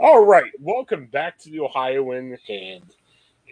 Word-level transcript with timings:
All 0.00 0.24
right, 0.24 0.52
welcome 0.60 1.06
back 1.06 1.38
to 1.40 1.50
the 1.50 1.58
Ohioan, 1.58 2.38
and 2.48 2.82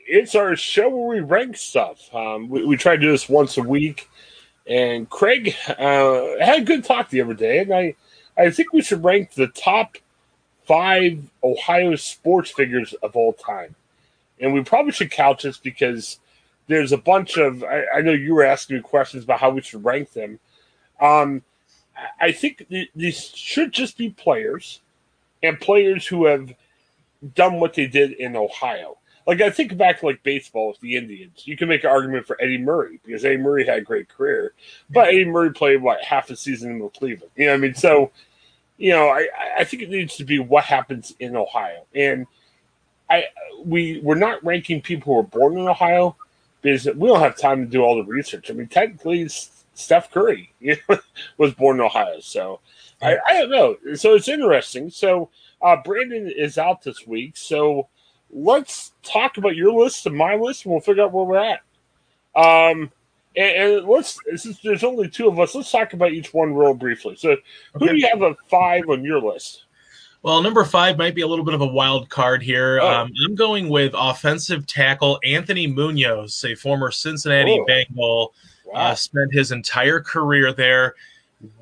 it's 0.06 0.36
our 0.36 0.54
show 0.54 0.88
where 0.88 1.16
we 1.16 1.20
rank 1.20 1.56
stuff. 1.56 2.14
Um, 2.14 2.48
we, 2.48 2.64
we 2.64 2.76
try 2.76 2.94
to 2.94 3.02
do 3.02 3.10
this 3.10 3.28
once 3.28 3.56
a 3.56 3.64
week, 3.64 4.08
and 4.64 5.10
Craig 5.10 5.56
uh, 5.68 6.22
had 6.40 6.60
a 6.60 6.64
good 6.64 6.84
talk 6.84 7.10
the 7.10 7.20
other 7.20 7.34
day, 7.34 7.58
and 7.58 7.74
I, 7.74 7.96
I 8.38 8.50
think 8.50 8.72
we 8.72 8.80
should 8.80 9.02
rank 9.02 9.34
the 9.34 9.48
top 9.48 9.96
five 10.66 11.18
Ohio 11.42 11.96
sports 11.96 12.52
figures 12.52 12.94
of 13.02 13.16
all 13.16 13.32
time, 13.32 13.74
and 14.38 14.54
we 14.54 14.62
probably 14.62 14.92
should 14.92 15.10
couch 15.10 15.42
this 15.42 15.58
because 15.58 16.20
there's 16.68 16.92
a 16.92 16.96
bunch 16.96 17.38
of. 17.38 17.64
I, 17.64 17.86
I 17.96 18.00
know 18.02 18.12
you 18.12 18.36
were 18.36 18.44
asking 18.44 18.76
me 18.76 18.82
questions 18.82 19.24
about 19.24 19.40
how 19.40 19.50
we 19.50 19.62
should 19.62 19.84
rank 19.84 20.12
them. 20.12 20.38
Um, 21.00 21.42
I 22.20 22.30
think 22.30 22.68
th- 22.68 22.90
these 22.94 23.30
should 23.34 23.72
just 23.72 23.98
be 23.98 24.10
players 24.10 24.80
and 25.42 25.60
players 25.60 26.06
who 26.06 26.26
have 26.26 26.52
done 27.34 27.60
what 27.60 27.74
they 27.74 27.86
did 27.86 28.12
in 28.12 28.36
Ohio. 28.36 28.98
Like 29.26 29.40
I 29.40 29.50
think 29.50 29.76
back 29.76 30.00
to 30.00 30.06
like 30.06 30.22
baseball 30.22 30.68
with 30.68 30.80
the 30.80 30.96
Indians. 30.96 31.46
You 31.46 31.56
can 31.56 31.68
make 31.68 31.82
an 31.82 31.90
argument 31.90 32.26
for 32.26 32.40
Eddie 32.40 32.58
Murray 32.58 33.00
because 33.04 33.24
Eddie 33.24 33.38
Murray 33.38 33.66
had 33.66 33.78
a 33.78 33.82
great 33.82 34.08
career, 34.08 34.52
but 34.88 35.08
Eddie 35.08 35.24
Murray 35.24 35.52
played 35.52 35.82
what 35.82 36.02
half 36.02 36.30
a 36.30 36.36
season 36.36 36.70
in 36.70 36.90
Cleveland. 36.90 37.32
You 37.34 37.46
know, 37.46 37.52
what 37.52 37.58
I 37.58 37.60
mean, 37.60 37.74
so 37.74 38.12
you 38.78 38.92
know, 38.92 39.08
I, 39.08 39.28
I 39.58 39.64
think 39.64 39.82
it 39.82 39.90
needs 39.90 40.16
to 40.16 40.24
be 40.24 40.38
what 40.38 40.64
happens 40.64 41.14
in 41.18 41.34
Ohio, 41.34 41.86
and 41.94 42.26
I 43.10 43.24
we 43.64 44.00
we're 44.00 44.14
not 44.14 44.44
ranking 44.44 44.80
people 44.80 45.14
who 45.14 45.20
are 45.20 45.24
born 45.24 45.58
in 45.58 45.66
Ohio 45.66 46.14
because 46.62 46.86
we 46.86 47.08
don't 47.08 47.20
have 47.20 47.36
time 47.36 47.64
to 47.64 47.70
do 47.70 47.82
all 47.82 47.96
the 47.96 48.04
research. 48.04 48.50
I 48.50 48.54
mean, 48.54 48.68
technically, 48.68 49.28
Steph 49.76 50.10
Curry 50.10 50.52
was 51.36 51.54
born 51.54 51.76
in 51.76 51.82
Ohio, 51.86 52.18
so 52.20 52.60
I, 53.02 53.18
I 53.28 53.32
don't 53.34 53.50
know. 53.50 53.76
So 53.94 54.14
it's 54.14 54.28
interesting. 54.28 54.88
So 54.90 55.28
uh, 55.60 55.76
Brandon 55.84 56.32
is 56.34 56.56
out 56.58 56.82
this 56.82 57.06
week. 57.06 57.36
So 57.36 57.88
let's 58.30 58.92
talk 59.02 59.36
about 59.36 59.54
your 59.54 59.72
list 59.72 60.06
and 60.06 60.16
my 60.16 60.34
list, 60.34 60.64
and 60.64 60.72
we'll 60.72 60.80
figure 60.80 61.02
out 61.04 61.12
where 61.12 61.24
we're 61.24 61.36
at. 61.36 61.60
Um, 62.34 62.90
and, 63.36 63.76
and 63.78 63.86
let's 63.86 64.18
since 64.36 64.60
there's 64.60 64.82
only 64.82 65.08
two 65.10 65.28
of 65.28 65.38
us, 65.38 65.54
let's 65.54 65.70
talk 65.70 65.92
about 65.92 66.12
each 66.12 66.32
one 66.32 66.54
real 66.54 66.74
briefly. 66.74 67.16
So, 67.16 67.36
who 67.74 67.84
Okay. 67.84 67.92
do 67.92 67.98
you 67.98 68.08
have 68.10 68.22
a 68.22 68.34
five 68.48 68.88
on 68.88 69.04
your 69.04 69.20
list? 69.20 69.64
Well, 70.22 70.42
number 70.42 70.64
five 70.64 70.96
might 70.98 71.14
be 71.14 71.20
a 71.20 71.26
little 71.26 71.44
bit 71.44 71.54
of 71.54 71.60
a 71.60 71.66
wild 71.66 72.08
card 72.08 72.42
here. 72.42 72.80
Oh. 72.80 72.88
Um, 72.88 73.12
I'm 73.26 73.34
going 73.34 73.68
with 73.68 73.92
offensive 73.94 74.66
tackle 74.66 75.20
Anthony 75.22 75.66
Munoz, 75.66 76.42
a 76.44 76.54
former 76.54 76.90
Cincinnati 76.90 77.58
Oh. 77.60 77.64
Bengal. 77.66 78.34
Wow. 78.66 78.90
Uh, 78.90 78.94
spent 78.94 79.32
his 79.32 79.52
entire 79.52 80.00
career 80.00 80.52
there, 80.52 80.94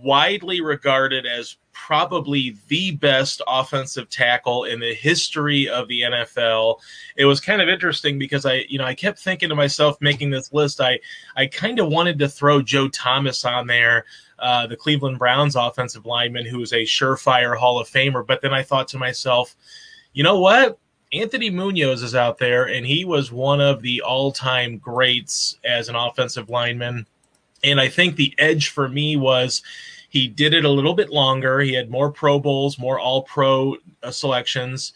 widely 0.03 0.61
regarded 0.61 1.27
as 1.27 1.57
probably 1.75 2.57
the 2.69 2.93
best 2.93 3.43
offensive 3.47 4.09
tackle 4.09 4.65
in 4.65 4.81
the 4.81 4.95
history 4.95 5.69
of 5.69 5.87
the 5.89 6.03
NFL. 6.03 6.79
It 7.17 7.27
was 7.27 7.41
kind 7.41 7.61
of 7.61 7.69
interesting 7.69 8.19
because 8.19 8.47
I, 8.47 8.65
you 8.69 8.79
know, 8.79 8.85
I 8.85 8.95
kept 8.95 9.19
thinking 9.19 9.51
to 9.51 9.55
myself 9.55 9.99
making 10.01 10.31
this 10.31 10.53
list, 10.53 10.81
I, 10.81 11.01
I 11.37 11.47
kind 11.47 11.79
of 11.79 11.89
wanted 11.89 12.19
to 12.21 12.29
throw 12.29 12.63
Joe 12.63 12.89
Thomas 12.89 13.45
on 13.45 13.67
there, 13.67 14.07
uh, 14.39 14.67
the 14.67 14.77
Cleveland 14.77 15.19
Browns 15.19 15.57
offensive 15.57 16.07
lineman, 16.07 16.47
who 16.47 16.63
is 16.63 16.73
a 16.73 16.83
surefire 16.85 17.57
Hall 17.57 17.79
of 17.79 17.89
Famer. 17.89 18.27
But 18.27 18.41
then 18.41 18.55
I 18.55 18.63
thought 18.63 18.89
to 18.89 18.99
myself, 18.99 19.55
you 20.13 20.23
know 20.23 20.41
what? 20.41 20.79
Anthony 21.15 21.49
Munoz 21.49 22.03
is 22.03 22.15
out 22.15 22.39
there, 22.39 22.65
and 22.65 22.85
he 22.85 23.05
was 23.05 23.31
one 23.31 23.61
of 23.61 23.83
the 23.83 24.03
all 24.03 24.33
time 24.33 24.79
greats 24.79 25.59
as 25.65 25.89
an 25.89 25.95
offensive 25.95 26.51
lineman. 26.51 27.07
And 27.63 27.81
I 27.81 27.89
think 27.89 28.17
the 28.17 28.35
edge 28.39 28.69
for 28.69 28.89
me 28.89 29.17
was 29.17 29.63
he 30.11 30.27
did 30.27 30.55
it 30.55 30.65
a 30.65 30.71
little 30.71 30.95
bit 30.95 31.11
longer. 31.11 31.61
He 31.61 31.73
had 31.73 31.91
more 31.91 32.11
Pro 32.11 32.39
Bowls, 32.39 32.79
more 32.79 32.99
All 32.99 33.23
Pro 33.23 33.77
uh, 34.03 34.11
selections, 34.11 34.93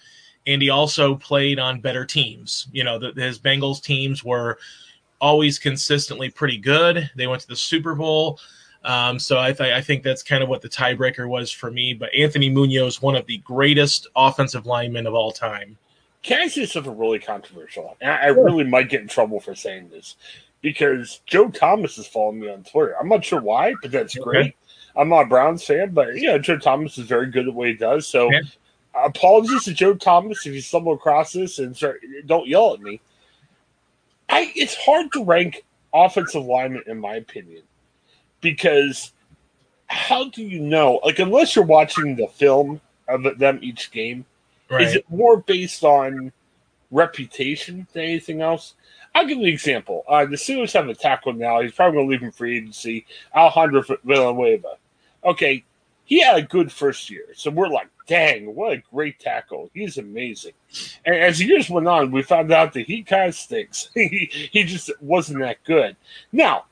and 0.46 0.60
he 0.60 0.70
also 0.70 1.14
played 1.14 1.58
on 1.58 1.80
better 1.80 2.04
teams. 2.04 2.68
You 2.72 2.84
know, 2.84 2.98
the, 2.98 3.12
his 3.12 3.38
Bengals 3.38 3.82
teams 3.82 4.24
were 4.24 4.58
always 5.20 5.58
consistently 5.58 6.30
pretty 6.30 6.58
good. 6.58 7.10
They 7.16 7.26
went 7.26 7.42
to 7.42 7.48
the 7.48 7.56
Super 7.56 7.94
Bowl. 7.94 8.40
Um, 8.84 9.18
so 9.18 9.38
I, 9.38 9.52
th- 9.52 9.72
I 9.72 9.80
think 9.80 10.02
that's 10.02 10.22
kind 10.22 10.42
of 10.42 10.48
what 10.48 10.62
the 10.62 10.68
tiebreaker 10.68 11.28
was 11.28 11.50
for 11.50 11.70
me. 11.70 11.94
But 11.94 12.14
Anthony 12.14 12.48
Munoz, 12.48 13.02
one 13.02 13.16
of 13.16 13.26
the 13.26 13.38
greatest 13.38 14.06
offensive 14.14 14.66
linemen 14.66 15.06
of 15.06 15.14
all 15.14 15.32
time. 15.32 15.76
Can 16.22 16.40
I 16.42 16.48
say 16.48 16.66
something 16.66 16.96
really 16.96 17.18
controversial? 17.18 17.96
And 18.00 18.10
I, 18.10 18.16
I 18.16 18.26
really 18.26 18.64
might 18.64 18.88
get 18.90 19.00
in 19.02 19.08
trouble 19.08 19.40
for 19.40 19.54
saying 19.54 19.88
this 19.88 20.16
because 20.60 21.20
Joe 21.26 21.48
Thomas 21.48 21.98
is 21.98 22.06
following 22.06 22.40
me 22.40 22.50
on 22.50 22.64
Twitter. 22.64 22.96
I'm 23.00 23.08
not 23.08 23.24
sure 23.24 23.38
why, 23.38 23.74
but 23.80 23.90
that's 23.90 24.16
Okay. 24.16 24.24
great. 24.24 24.56
I'm 24.96 25.08
not 25.08 25.22
a 25.22 25.26
Browns 25.26 25.64
fan, 25.64 25.90
but 25.92 26.14
you 26.16 26.26
know, 26.28 26.38
Joe 26.38 26.58
Thomas 26.58 26.98
is 26.98 27.06
very 27.06 27.26
good 27.30 27.46
at 27.48 27.54
what 27.54 27.68
he 27.68 27.74
does. 27.74 28.06
So 28.06 28.30
Yeah. 28.32 28.40
apologies 28.94 29.64
to 29.64 29.74
Joe 29.74 29.94
Thomas 29.94 30.44
if 30.46 30.54
you 30.54 30.60
stumble 30.60 30.94
across 30.94 31.32
this 31.32 31.58
and 31.60 31.76
start, 31.76 32.00
don't 32.26 32.48
yell 32.48 32.74
at 32.74 32.80
me. 32.80 33.00
I 34.28 34.52
it's 34.56 34.74
hard 34.74 35.12
to 35.12 35.24
rank 35.24 35.64
offensive 35.94 36.44
linemen 36.44 36.82
in 36.86 36.98
my 36.98 37.14
opinion 37.16 37.62
because 38.40 39.12
how 39.86 40.28
do 40.30 40.42
you 40.42 40.60
know? 40.60 41.00
Like 41.04 41.18
unless 41.18 41.54
you're 41.56 41.64
watching 41.64 42.16
the 42.16 42.26
film 42.26 42.80
of 43.08 43.38
them 43.38 43.58
each 43.62 43.90
game, 43.90 44.26
is 44.70 44.94
it 44.94 45.08
more 45.10 45.38
based 45.38 45.84
on 45.84 46.32
reputation 46.90 47.86
than 47.92 48.04
anything 48.04 48.40
else? 48.40 48.74
I'll 49.14 49.26
give 49.26 49.38
you 49.38 49.44
an 49.44 49.52
example. 49.52 50.04
Uh, 50.08 50.26
the 50.26 50.36
Steelers 50.36 50.72
have 50.72 50.88
a 50.88 50.94
tackle 50.94 51.32
now. 51.32 51.60
He's 51.60 51.72
probably 51.72 51.96
going 51.96 52.06
to 52.06 52.10
leave 52.12 52.22
him 52.22 52.32
free 52.32 52.58
agency. 52.58 53.06
Alejandro 53.34 53.82
Villanueva. 54.04 54.76
Okay, 55.24 55.64
he 56.04 56.20
had 56.20 56.36
a 56.36 56.42
good 56.42 56.70
first 56.70 57.10
year. 57.10 57.26
So 57.34 57.50
we're 57.50 57.68
like, 57.68 57.88
dang, 58.06 58.54
what 58.54 58.72
a 58.72 58.82
great 58.92 59.18
tackle. 59.18 59.70
He's 59.74 59.98
amazing. 59.98 60.52
And 61.04 61.16
as 61.16 61.38
the 61.38 61.46
years 61.46 61.68
went 61.68 61.86
on, 61.86 62.10
we 62.10 62.22
found 62.22 62.52
out 62.52 62.72
that 62.74 62.86
he 62.86 63.02
kind 63.02 63.28
of 63.28 63.34
stinks. 63.34 63.90
he, 63.94 64.30
he 64.52 64.62
just 64.64 64.90
wasn't 65.00 65.40
that 65.40 65.62
good. 65.64 65.96
Now, 66.32 66.64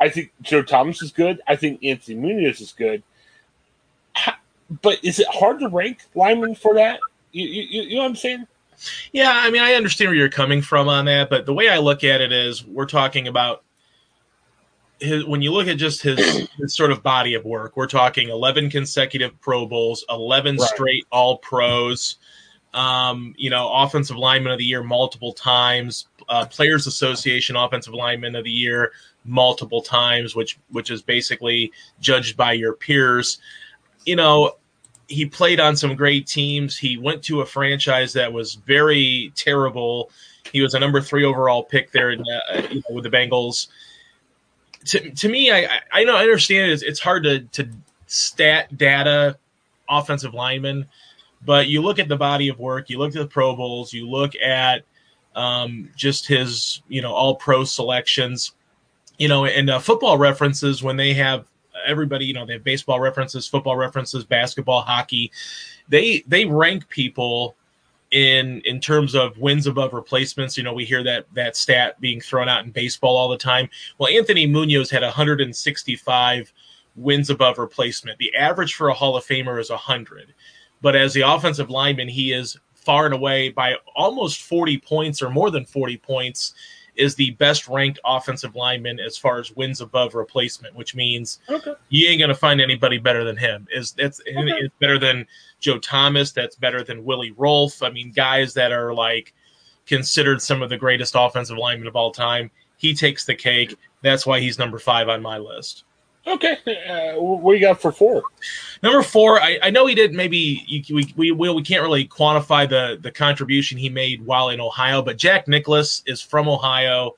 I 0.00 0.08
think 0.08 0.32
Joe 0.42 0.62
Thomas 0.62 1.02
is 1.02 1.12
good. 1.12 1.40
I 1.46 1.56
think 1.56 1.82
Anthony 1.82 2.16
Munoz 2.16 2.60
is 2.60 2.72
good. 2.72 3.02
But 4.82 5.02
is 5.02 5.18
it 5.18 5.28
hard 5.28 5.60
to 5.60 5.68
rank 5.68 6.00
linemen 6.14 6.54
for 6.54 6.74
that? 6.74 7.00
You, 7.32 7.46
you, 7.46 7.82
you 7.82 7.96
know 7.96 8.02
what 8.02 8.08
I'm 8.08 8.16
saying? 8.16 8.46
Yeah, 9.12 9.32
I 9.34 9.50
mean, 9.50 9.62
I 9.62 9.74
understand 9.74 10.10
where 10.10 10.16
you're 10.16 10.28
coming 10.28 10.62
from 10.62 10.88
on 10.88 11.06
that, 11.06 11.30
but 11.30 11.46
the 11.46 11.54
way 11.54 11.68
I 11.68 11.78
look 11.78 12.04
at 12.04 12.20
it 12.20 12.32
is 12.32 12.64
we're 12.64 12.86
talking 12.86 13.28
about 13.28 13.64
his, 15.00 15.24
when 15.24 15.42
you 15.42 15.52
look 15.52 15.66
at 15.68 15.78
just 15.78 16.02
his, 16.02 16.48
his 16.58 16.74
sort 16.74 16.92
of 16.92 17.02
body 17.02 17.34
of 17.34 17.44
work, 17.44 17.76
we're 17.76 17.86
talking 17.86 18.28
11 18.28 18.70
consecutive 18.70 19.38
Pro 19.40 19.66
Bowls, 19.66 20.04
11 20.10 20.56
Right. 20.56 20.68
straight 20.68 21.06
All 21.10 21.38
Pros, 21.38 22.16
um, 22.74 23.34
you 23.36 23.50
know, 23.50 23.72
Offensive 23.72 24.16
Lineman 24.16 24.52
of 24.52 24.58
the 24.58 24.64
Year 24.64 24.82
multiple 24.82 25.32
times, 25.32 26.06
uh, 26.28 26.46
Players 26.46 26.86
Association 26.86 27.56
Offensive 27.56 27.94
Lineman 27.94 28.36
of 28.36 28.44
the 28.44 28.50
Year 28.50 28.92
multiple 29.24 29.82
times, 29.82 30.34
which 30.34 30.58
which 30.70 30.90
is 30.90 31.02
basically 31.02 31.72
judged 32.00 32.36
by 32.36 32.52
your 32.52 32.74
peers. 32.74 33.38
You 34.04 34.16
know, 34.16 34.56
he 35.08 35.24
played 35.26 35.58
on 35.58 35.74
some 35.76 35.96
great 35.96 36.26
teams. 36.26 36.76
He 36.76 36.98
went 36.98 37.22
to 37.24 37.40
a 37.40 37.46
franchise 37.46 38.12
that 38.12 38.32
was 38.32 38.54
very 38.54 39.32
terrible. 39.34 40.10
He 40.52 40.60
was 40.60 40.74
a 40.74 40.78
number 40.78 41.00
three 41.00 41.24
overall 41.24 41.62
pick 41.62 41.90
there 41.90 42.10
in, 42.10 42.20
uh, 42.20 42.62
you 42.70 42.76
know, 42.76 42.94
with 42.94 43.04
the 43.04 43.10
Bengals. 43.10 43.68
To, 44.86 45.10
to 45.10 45.28
me, 45.28 45.50
I, 45.50 45.80
I- 45.92 46.04
know 46.04 46.14
I 46.16 46.22
understand 46.22 46.70
it's, 46.70 46.82
it's 46.82 47.00
hard 47.00 47.24
to, 47.24 47.40
to 47.40 47.68
stat 48.06 48.76
data 48.76 49.36
offensive 49.88 50.34
linemen, 50.34 50.86
but 51.44 51.68
you 51.68 51.80
look 51.80 51.98
at 51.98 52.08
the 52.08 52.16
body 52.16 52.48
of 52.48 52.58
work, 52.58 52.90
you 52.90 52.98
look 52.98 53.14
at 53.16 53.18
the 53.20 53.26
Pro 53.26 53.56
Bowls, 53.56 53.92
you 53.92 54.08
look 54.08 54.34
at 54.36 54.82
um, 55.34 55.88
just 55.96 56.26
his 56.26 56.82
you 56.88 57.00
know 57.00 57.12
all 57.12 57.36
pro 57.36 57.64
selections, 57.64 58.52
you 59.18 59.28
know, 59.28 59.46
and 59.46 59.70
uh, 59.70 59.78
football 59.78 60.18
references 60.18 60.82
when 60.82 60.96
they 60.96 61.14
have 61.14 61.44
everybody 61.88 62.26
you 62.26 62.34
know 62.34 62.46
they 62.46 62.54
have 62.54 62.64
baseball 62.64 63.00
references, 63.00 63.46
football 63.46 63.76
references, 63.76 64.24
basketball, 64.24 64.82
hockey. 64.82 65.30
They 65.88 66.24
they 66.26 66.44
rank 66.44 66.88
people 66.88 67.56
in 68.10 68.60
in 68.64 68.80
terms 68.80 69.14
of 69.14 69.36
wins 69.38 69.66
above 69.66 69.92
replacements. 69.92 70.56
You 70.56 70.62
know, 70.62 70.72
we 70.72 70.84
hear 70.84 71.02
that 71.04 71.26
that 71.34 71.56
stat 71.56 72.00
being 72.00 72.20
thrown 72.20 72.48
out 72.48 72.64
in 72.64 72.70
baseball 72.70 73.16
all 73.16 73.28
the 73.28 73.38
time. 73.38 73.68
Well, 73.98 74.08
Anthony 74.08 74.46
Munoz 74.46 74.90
had 74.90 75.02
165 75.02 76.52
wins 76.96 77.30
above 77.30 77.58
replacement. 77.58 78.18
The 78.18 78.34
average 78.34 78.74
for 78.74 78.88
a 78.88 78.94
Hall 78.94 79.16
of 79.16 79.24
Famer 79.24 79.60
is 79.60 79.70
100. 79.70 80.34
But 80.80 80.96
as 80.96 81.12
the 81.12 81.22
offensive 81.22 81.70
lineman, 81.70 82.08
he 82.08 82.32
is 82.32 82.58
far 82.74 83.04
and 83.04 83.14
away 83.14 83.50
by 83.50 83.76
almost 83.94 84.42
40 84.42 84.78
points 84.78 85.22
or 85.22 85.30
more 85.30 85.50
than 85.50 85.64
40 85.64 85.98
points 85.98 86.54
is 86.98 87.14
the 87.14 87.30
best 87.32 87.68
ranked 87.68 88.00
offensive 88.04 88.56
lineman 88.56 88.98
as 88.98 89.16
far 89.16 89.38
as 89.38 89.54
wins 89.54 89.80
above 89.80 90.14
replacement, 90.14 90.74
which 90.74 90.94
means 90.94 91.38
okay. 91.48 91.74
you 91.88 92.08
ain't 92.08 92.20
gonna 92.20 92.34
find 92.34 92.60
anybody 92.60 92.98
better 92.98 93.24
than 93.24 93.36
him. 93.36 93.66
Is 93.70 93.92
that's 93.92 94.20
okay. 94.20 94.34
it's 94.36 94.74
better 94.80 94.98
than 94.98 95.26
Joe 95.60 95.78
Thomas, 95.78 96.32
that's 96.32 96.56
better 96.56 96.82
than 96.82 97.04
Willie 97.04 97.32
Roaf. 97.32 97.86
I 97.86 97.90
mean, 97.90 98.12
guys 98.12 98.52
that 98.54 98.72
are 98.72 98.92
like 98.92 99.32
considered 99.86 100.42
some 100.42 100.60
of 100.60 100.68
the 100.68 100.76
greatest 100.76 101.14
offensive 101.16 101.56
linemen 101.56 101.88
of 101.88 101.96
all 101.96 102.10
time. 102.10 102.50
He 102.76 102.94
takes 102.94 103.24
the 103.24 103.34
cake. 103.34 103.76
That's 104.02 104.26
why 104.26 104.40
he's 104.40 104.58
number 104.58 104.78
five 104.78 105.08
on 105.08 105.22
my 105.22 105.38
list. 105.38 105.84
Okay, 106.26 106.58
uh, 106.88 107.20
what 107.20 107.52
you 107.52 107.60
got 107.60 107.80
for 107.80 107.90
four? 107.90 108.22
Number 108.82 109.02
four, 109.02 109.40
I, 109.40 109.58
I 109.62 109.70
know 109.70 109.86
he 109.86 109.94
did. 109.94 110.12
Maybe 110.12 110.84
we 110.90 111.12
we 111.16 111.32
we, 111.32 111.50
we 111.50 111.62
can't 111.62 111.82
really 111.82 112.06
quantify 112.06 112.68
the 112.68 112.98
the 113.00 113.10
contribution 113.10 113.78
he 113.78 113.88
made 113.88 114.24
while 114.24 114.50
in 114.50 114.60
Ohio, 114.60 115.00
but 115.00 115.16
Jack 115.16 115.48
Nicklaus 115.48 116.02
is 116.06 116.20
from 116.20 116.48
Ohio. 116.48 117.12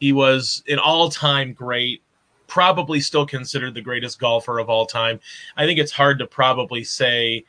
He 0.00 0.12
was 0.12 0.62
an 0.68 0.78
all 0.78 1.10
time 1.10 1.52
great, 1.52 2.02
probably 2.46 3.00
still 3.00 3.26
considered 3.26 3.74
the 3.74 3.82
greatest 3.82 4.18
golfer 4.18 4.58
of 4.58 4.70
all 4.70 4.86
time. 4.86 5.20
I 5.56 5.66
think 5.66 5.78
it's 5.78 5.92
hard 5.92 6.18
to 6.20 6.26
probably 6.26 6.84
say 6.84 7.44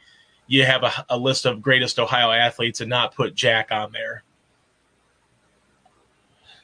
you 0.47 0.65
have 0.65 0.83
a, 0.83 0.91
a 1.09 1.17
list 1.17 1.45
of 1.45 1.61
greatest 1.61 1.97
Ohio 1.97 2.31
athletes 2.31 2.81
and 2.81 2.89
not 2.89 3.15
put 3.15 3.35
Jack 3.35 3.71
on 3.71 3.91
there. 3.91 4.23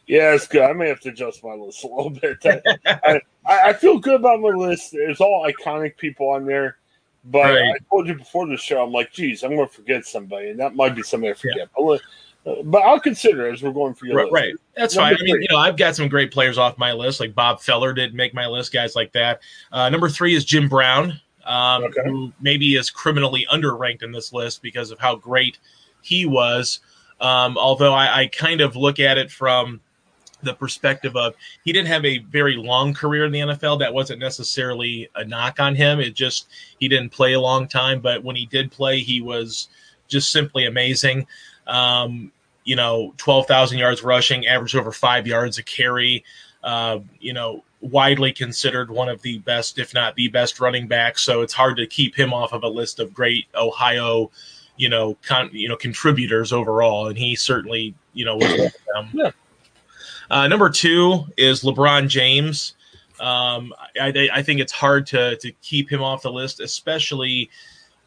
Yeah, 0.07 0.33
it's 0.33 0.47
good. 0.47 0.63
I 0.63 0.73
may 0.73 0.89
have 0.89 0.99
to 1.01 1.09
adjust 1.09 1.43
my 1.43 1.53
list 1.53 1.83
a 1.83 1.87
little 1.87 2.09
bit. 2.09 2.37
I, 2.85 3.21
I, 3.45 3.69
I, 3.69 3.73
feel 3.73 3.99
good 3.99 4.15
about 4.15 4.39
my 4.39 4.49
list. 4.49 4.91
There's 4.91 5.19
all 5.19 5.47
iconic 5.47 5.97
people 5.97 6.29
on 6.29 6.45
there. 6.45 6.77
But 7.23 7.53
right. 7.53 7.75
I 7.75 7.77
told 7.89 8.07
you 8.07 8.15
before 8.15 8.47
the 8.47 8.57
show, 8.57 8.83
I'm 8.83 8.91
like, 8.91 9.13
geez, 9.13 9.43
I'm 9.43 9.55
going 9.55 9.67
to 9.67 9.73
forget 9.73 10.05
somebody, 10.05 10.49
and 10.49 10.59
that 10.59 10.75
might 10.75 10.95
be 10.95 11.03
somebody 11.03 11.31
I 11.31 11.35
forget. 11.35 11.69
Yeah. 11.77 11.97
But, 12.43 12.71
but 12.71 12.79
I'll 12.79 12.99
consider 12.99 13.47
as 13.51 13.61
we're 13.61 13.71
going 13.71 13.93
for 13.93 14.07
your 14.07 14.17
right, 14.17 14.31
list. 14.31 14.33
Right, 14.33 14.53
that's 14.75 14.95
number 14.95 15.09
fine. 15.09 15.17
Three. 15.17 15.31
I 15.31 15.33
mean, 15.33 15.41
you 15.43 15.47
know, 15.51 15.57
I've 15.57 15.77
got 15.77 15.95
some 15.95 16.07
great 16.07 16.31
players 16.31 16.57
off 16.57 16.79
my 16.79 16.93
list, 16.93 17.19
like 17.19 17.35
Bob 17.35 17.61
Feller 17.61 17.93
didn't 17.93 18.15
make 18.15 18.33
my 18.33 18.47
list, 18.47 18.73
guys 18.73 18.95
like 18.95 19.11
that. 19.11 19.41
Uh, 19.71 19.89
number 19.89 20.09
three 20.09 20.35
is 20.35 20.45
Jim 20.45 20.67
Brown, 20.67 21.19
um, 21.45 21.83
okay. 21.83 22.01
who 22.05 22.33
maybe 22.41 22.75
is 22.75 22.89
criminally 22.89 23.45
underranked 23.53 24.01
in 24.01 24.11
this 24.11 24.33
list 24.33 24.63
because 24.63 24.89
of 24.89 24.97
how 24.97 25.15
great 25.15 25.59
he 26.01 26.25
was. 26.25 26.79
Um, 27.19 27.55
although 27.55 27.93
I, 27.93 28.21
I 28.21 28.27
kind 28.27 28.61
of 28.61 28.75
look 28.75 28.99
at 28.99 29.19
it 29.19 29.31
from– 29.31 29.79
the 30.43 30.53
perspective 30.53 31.15
of 31.15 31.35
he 31.63 31.71
didn't 31.71 31.87
have 31.87 32.05
a 32.05 32.19
very 32.19 32.55
long 32.55 32.93
career 32.93 33.25
in 33.25 33.31
the 33.31 33.39
NFL. 33.39 33.79
That 33.79 33.93
wasn't 33.93 34.19
necessarily 34.19 35.09
a 35.15 35.25
knock 35.25 35.59
on 35.59 35.75
him. 35.75 35.99
It 35.99 36.13
just 36.13 36.47
he 36.79 36.87
didn't 36.87 37.09
play 37.09 37.33
a 37.33 37.39
long 37.39 37.67
time, 37.67 37.99
but 38.01 38.23
when 38.23 38.35
he 38.35 38.45
did 38.45 38.71
play, 38.71 38.99
he 38.99 39.21
was 39.21 39.67
just 40.07 40.31
simply 40.31 40.65
amazing. 40.65 41.27
Um, 41.67 42.31
you 42.63 42.75
know, 42.75 43.13
twelve 43.17 43.47
thousand 43.47 43.79
yards 43.79 44.03
rushing, 44.03 44.47
averaged 44.47 44.75
over 44.75 44.91
five 44.91 45.27
yards 45.27 45.57
a 45.57 45.63
carry. 45.63 46.23
Uh, 46.63 46.99
you 47.19 47.33
know, 47.33 47.63
widely 47.81 48.31
considered 48.31 48.91
one 48.91 49.09
of 49.09 49.21
the 49.23 49.39
best, 49.39 49.79
if 49.79 49.93
not 49.93 50.15
the 50.15 50.27
best, 50.27 50.59
running 50.59 50.87
backs. 50.87 51.23
So 51.23 51.41
it's 51.41 51.53
hard 51.53 51.77
to 51.77 51.87
keep 51.87 52.15
him 52.15 52.33
off 52.33 52.53
of 52.53 52.63
a 52.63 52.67
list 52.67 52.99
of 52.99 53.13
great 53.13 53.47
Ohio, 53.55 54.29
you 54.77 54.89
know, 54.89 55.17
con- 55.23 55.49
you 55.51 55.67
know, 55.67 55.75
contributors 55.75 56.53
overall. 56.53 57.07
And 57.07 57.17
he 57.17 57.35
certainly, 57.35 57.95
you 58.13 58.25
know, 58.25 58.37
was 58.37 58.51
them. 58.93 59.09
Yeah. 59.13 59.31
Uh, 60.31 60.47
number 60.47 60.69
two 60.69 61.25
is 61.35 61.61
LeBron 61.61 62.07
James. 62.07 62.73
Um, 63.19 63.73
I, 63.99 64.29
I, 64.33 64.41
think 64.41 64.61
it's 64.61 64.71
hard 64.71 65.05
to 65.07 65.35
to 65.35 65.51
keep 65.61 65.91
him 65.91 66.01
off 66.01 66.21
the 66.21 66.31
list, 66.31 66.61
especially 66.61 67.49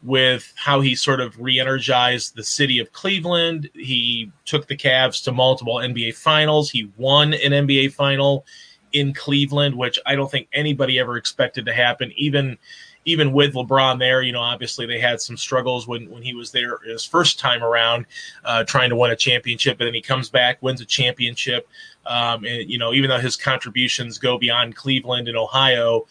with 0.01 0.51
how 0.55 0.81
he 0.81 0.95
sort 0.95 1.21
of 1.21 1.39
re-energized 1.39 2.35
the 2.35 2.43
city 2.43 2.79
of 2.79 2.91
Cleveland. 2.93 3.69
He 3.75 4.31
took 4.43 4.67
the 4.67 4.75
Cavs 4.75 5.23
to 5.25 5.31
multiple 5.31 5.75
NBA 5.75 6.15
finals. 6.15 6.71
He 6.71 6.91
won 6.97 7.35
an 7.35 7.51
NBA 7.51 7.93
final 7.93 8.43
in 8.91 9.13
Cleveland, 9.13 9.75
which 9.75 9.99
I 10.07 10.15
don't 10.15 10.31
think 10.31 10.47
anybody 10.51 10.97
ever 10.97 11.17
expected 11.17 11.67
to 11.67 11.73
happen. 11.73 12.11
Even 12.17 12.57
even 13.05 13.31
with 13.31 13.53
LeBron 13.53 13.99
there, 13.99 14.21
you 14.21 14.31
know, 14.31 14.41
obviously 14.41 14.85
they 14.85 14.99
had 14.99 15.21
some 15.21 15.37
struggles 15.37 15.87
when, 15.87 16.09
when 16.09 16.23
he 16.23 16.33
was 16.33 16.51
there 16.51 16.79
his 16.79 17.05
first 17.05 17.39
time 17.39 17.63
around, 17.63 18.05
uh, 18.43 18.63
trying 18.63 18.89
to 18.89 18.95
win 18.95 19.11
a 19.11 19.15
championship. 19.15 19.77
But 19.77 19.85
then 19.85 19.93
he 19.93 20.01
comes 20.01 20.29
back, 20.29 20.61
wins 20.61 20.81
a 20.81 20.85
championship. 20.85 21.67
Um, 22.05 22.45
and, 22.45 22.69
you 22.69 22.77
know, 22.77 22.93
even 22.93 23.09
though 23.09 23.19
his 23.19 23.37
contributions 23.37 24.17
go 24.17 24.37
beyond 24.37 24.75
Cleveland 24.75 25.27
and 25.27 25.37
Ohio, 25.37 26.07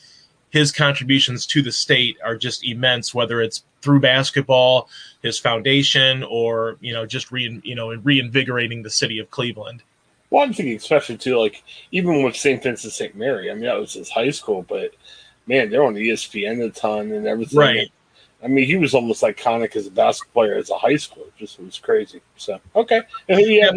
his 0.50 0.70
contributions 0.70 1.46
to 1.46 1.62
the 1.62 1.72
state 1.72 2.16
are 2.24 2.36
just 2.36 2.64
immense, 2.64 3.12
whether 3.12 3.42
it's 3.42 3.64
through 3.82 3.98
basketball, 3.98 4.88
his 5.20 5.36
foundation, 5.36 6.22
or, 6.22 6.76
you 6.80 6.92
know, 6.92 7.04
just 7.04 7.32
re, 7.32 7.60
you 7.64 7.74
know, 7.74 7.92
reinvigorating 7.92 8.82
the 8.82 8.90
city 8.90 9.18
of 9.18 9.30
Cleveland. 9.32 9.82
Well, 10.30 10.44
I'm 10.44 10.52
thinking 10.52 10.76
especially 10.76 11.16
too, 11.16 11.38
like 11.38 11.64
even 11.90 12.22
with 12.22 12.36
St. 12.36 12.62
Vincent 12.62 12.92
St. 12.92 13.16
Mary. 13.16 13.50
I 13.50 13.54
mean, 13.54 13.64
that 13.64 13.78
was 13.78 13.94
his 13.94 14.10
high 14.10 14.30
school, 14.30 14.64
but 14.68 14.92
man, 15.46 15.70
they're 15.70 15.84
on 15.84 15.94
ESPN 15.94 16.64
a 16.64 16.70
ton 16.70 17.12
and 17.12 17.26
everything. 17.26 17.58
Right. 17.58 17.92
I 18.42 18.46
mean, 18.46 18.66
he 18.66 18.76
was 18.76 18.94
almost 18.94 19.22
iconic 19.22 19.74
as 19.74 19.86
a 19.86 19.90
basketball 19.90 20.44
player 20.44 20.56
as 20.56 20.68
a 20.68 20.76
high 20.76 20.94
schooler. 20.94 21.28
It 21.28 21.36
just 21.38 21.58
was 21.58 21.78
crazy. 21.78 22.20
So 22.36 22.60
okay, 22.76 23.02
and 23.28 23.40
he 23.40 23.60
had 23.60 23.76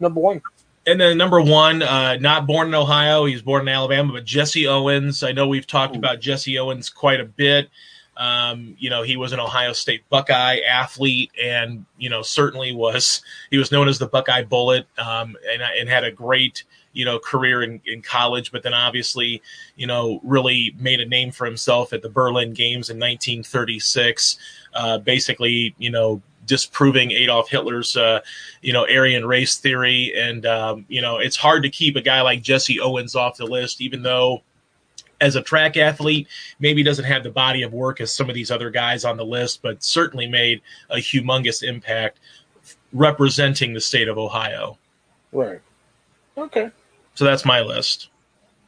number 0.00 0.20
one. 0.20 0.42
And 0.86 1.00
then 1.00 1.18
number 1.18 1.40
one, 1.40 1.82
uh, 1.82 2.16
not 2.16 2.46
born 2.46 2.68
in 2.68 2.74
Ohio, 2.74 3.26
he's 3.26 3.42
born 3.42 3.62
in 3.62 3.68
Alabama, 3.68 4.14
but 4.14 4.24
Jesse 4.24 4.66
Owens. 4.66 5.22
I 5.22 5.30
know 5.30 5.46
we've 5.46 5.66
talked 5.66 5.94
Ooh. 5.94 5.98
about 5.98 6.20
Jesse 6.20 6.58
Owens 6.58 6.88
quite 6.88 7.20
a 7.20 7.24
bit. 7.24 7.68
Um, 8.16 8.74
you 8.78 8.90
know, 8.90 9.02
he 9.02 9.16
was 9.16 9.32
an 9.32 9.40
Ohio 9.40 9.72
State 9.72 10.08
Buckeye 10.08 10.58
athlete, 10.68 11.30
and 11.40 11.86
you 11.98 12.10
know, 12.10 12.22
certainly 12.22 12.74
was 12.74 13.22
he 13.50 13.58
was 13.58 13.70
known 13.70 13.88
as 13.88 13.98
the 13.98 14.06
Buckeye 14.06 14.42
Bullet, 14.42 14.86
um, 14.98 15.36
and, 15.50 15.62
and 15.62 15.88
had 15.88 16.04
a 16.04 16.10
great 16.10 16.64
you 16.92 17.04
know 17.04 17.18
career 17.18 17.62
in, 17.62 17.80
in 17.86 18.02
college, 18.02 18.52
but 18.52 18.62
then 18.62 18.74
obviously 18.74 19.42
you 19.76 19.86
know 19.86 20.20
really 20.24 20.74
made 20.78 21.00
a 21.00 21.06
name 21.06 21.30
for 21.30 21.44
himself 21.44 21.92
at 21.92 22.02
the 22.02 22.08
Berlin 22.08 22.52
Games 22.52 22.90
in 22.90 22.98
1936. 22.98 24.38
Uh, 24.74 24.98
basically, 24.98 25.74
you 25.78 25.90
know 25.90 26.22
disproving 26.46 27.12
Adolf 27.12 27.48
Hitler's, 27.48 27.96
uh, 27.96 28.18
you 28.60 28.72
know, 28.72 28.84
Aryan 28.84 29.24
race 29.24 29.58
theory. 29.58 30.12
And, 30.16 30.44
um, 30.46 30.84
you 30.88 31.00
know, 31.00 31.18
it's 31.18 31.36
hard 31.36 31.62
to 31.62 31.70
keep 31.70 31.94
a 31.94 32.00
guy 32.00 32.22
like 32.22 32.42
Jesse 32.42 32.80
Owens 32.80 33.14
off 33.14 33.36
the 33.36 33.46
list, 33.46 33.80
even 33.80 34.02
though 34.02 34.42
as 35.20 35.36
a 35.36 35.42
track 35.42 35.76
athlete, 35.76 36.26
maybe 36.58 36.82
doesn't 36.82 37.04
have 37.04 37.22
the 37.22 37.30
body 37.30 37.62
of 37.62 37.72
work 37.72 38.00
as 38.00 38.12
some 38.12 38.28
of 38.28 38.34
these 38.34 38.50
other 38.50 38.68
guys 38.68 39.04
on 39.04 39.16
the 39.16 39.24
list, 39.24 39.62
but 39.62 39.82
certainly 39.82 40.26
made 40.26 40.60
a 40.88 40.96
humongous 40.96 41.62
impact 41.62 42.18
representing 42.92 43.72
the 43.72 43.80
state 43.80 44.08
of 44.08 44.18
Ohio. 44.18 44.76
Right. 45.32 45.60
Okay. 46.36 46.70
So 47.20 47.26
that's 47.26 47.44
my 47.44 47.60
list. 47.60 48.08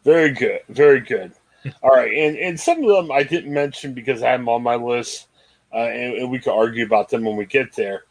Very 0.05 0.31
good. 0.31 0.61
Very 0.69 1.01
good. 1.01 1.33
All 1.83 1.89
right. 1.89 2.13
And, 2.13 2.37
and 2.37 2.61
some 2.61 2.85
of 2.85 2.91
them 2.91 3.11
I 3.11 3.23
didn't 3.23 3.51
mention 3.51 3.95
because 3.95 4.23
I'm 4.23 4.47
on 4.47 4.63
my 4.63 4.75
list 4.75 5.29
uh, 5.73 5.79
and, 5.79 6.17
and, 6.17 6.31
we 6.31 6.39
could 6.39 6.53
argue 6.53 6.85
about 6.85 7.09
them 7.09 7.25
when 7.25 7.35
we 7.35 7.47
get 7.47 7.75
there. 7.75 8.05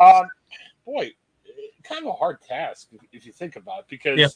Um, 0.00 0.26
boy, 0.84 1.12
kind 1.84 2.02
of 2.02 2.08
a 2.08 2.12
hard 2.14 2.40
task 2.42 2.88
if, 3.12 3.24
you 3.24 3.32
think 3.32 3.54
about 3.54 3.78
it, 3.78 3.84
because 3.88 4.18
yeah. 4.18 4.26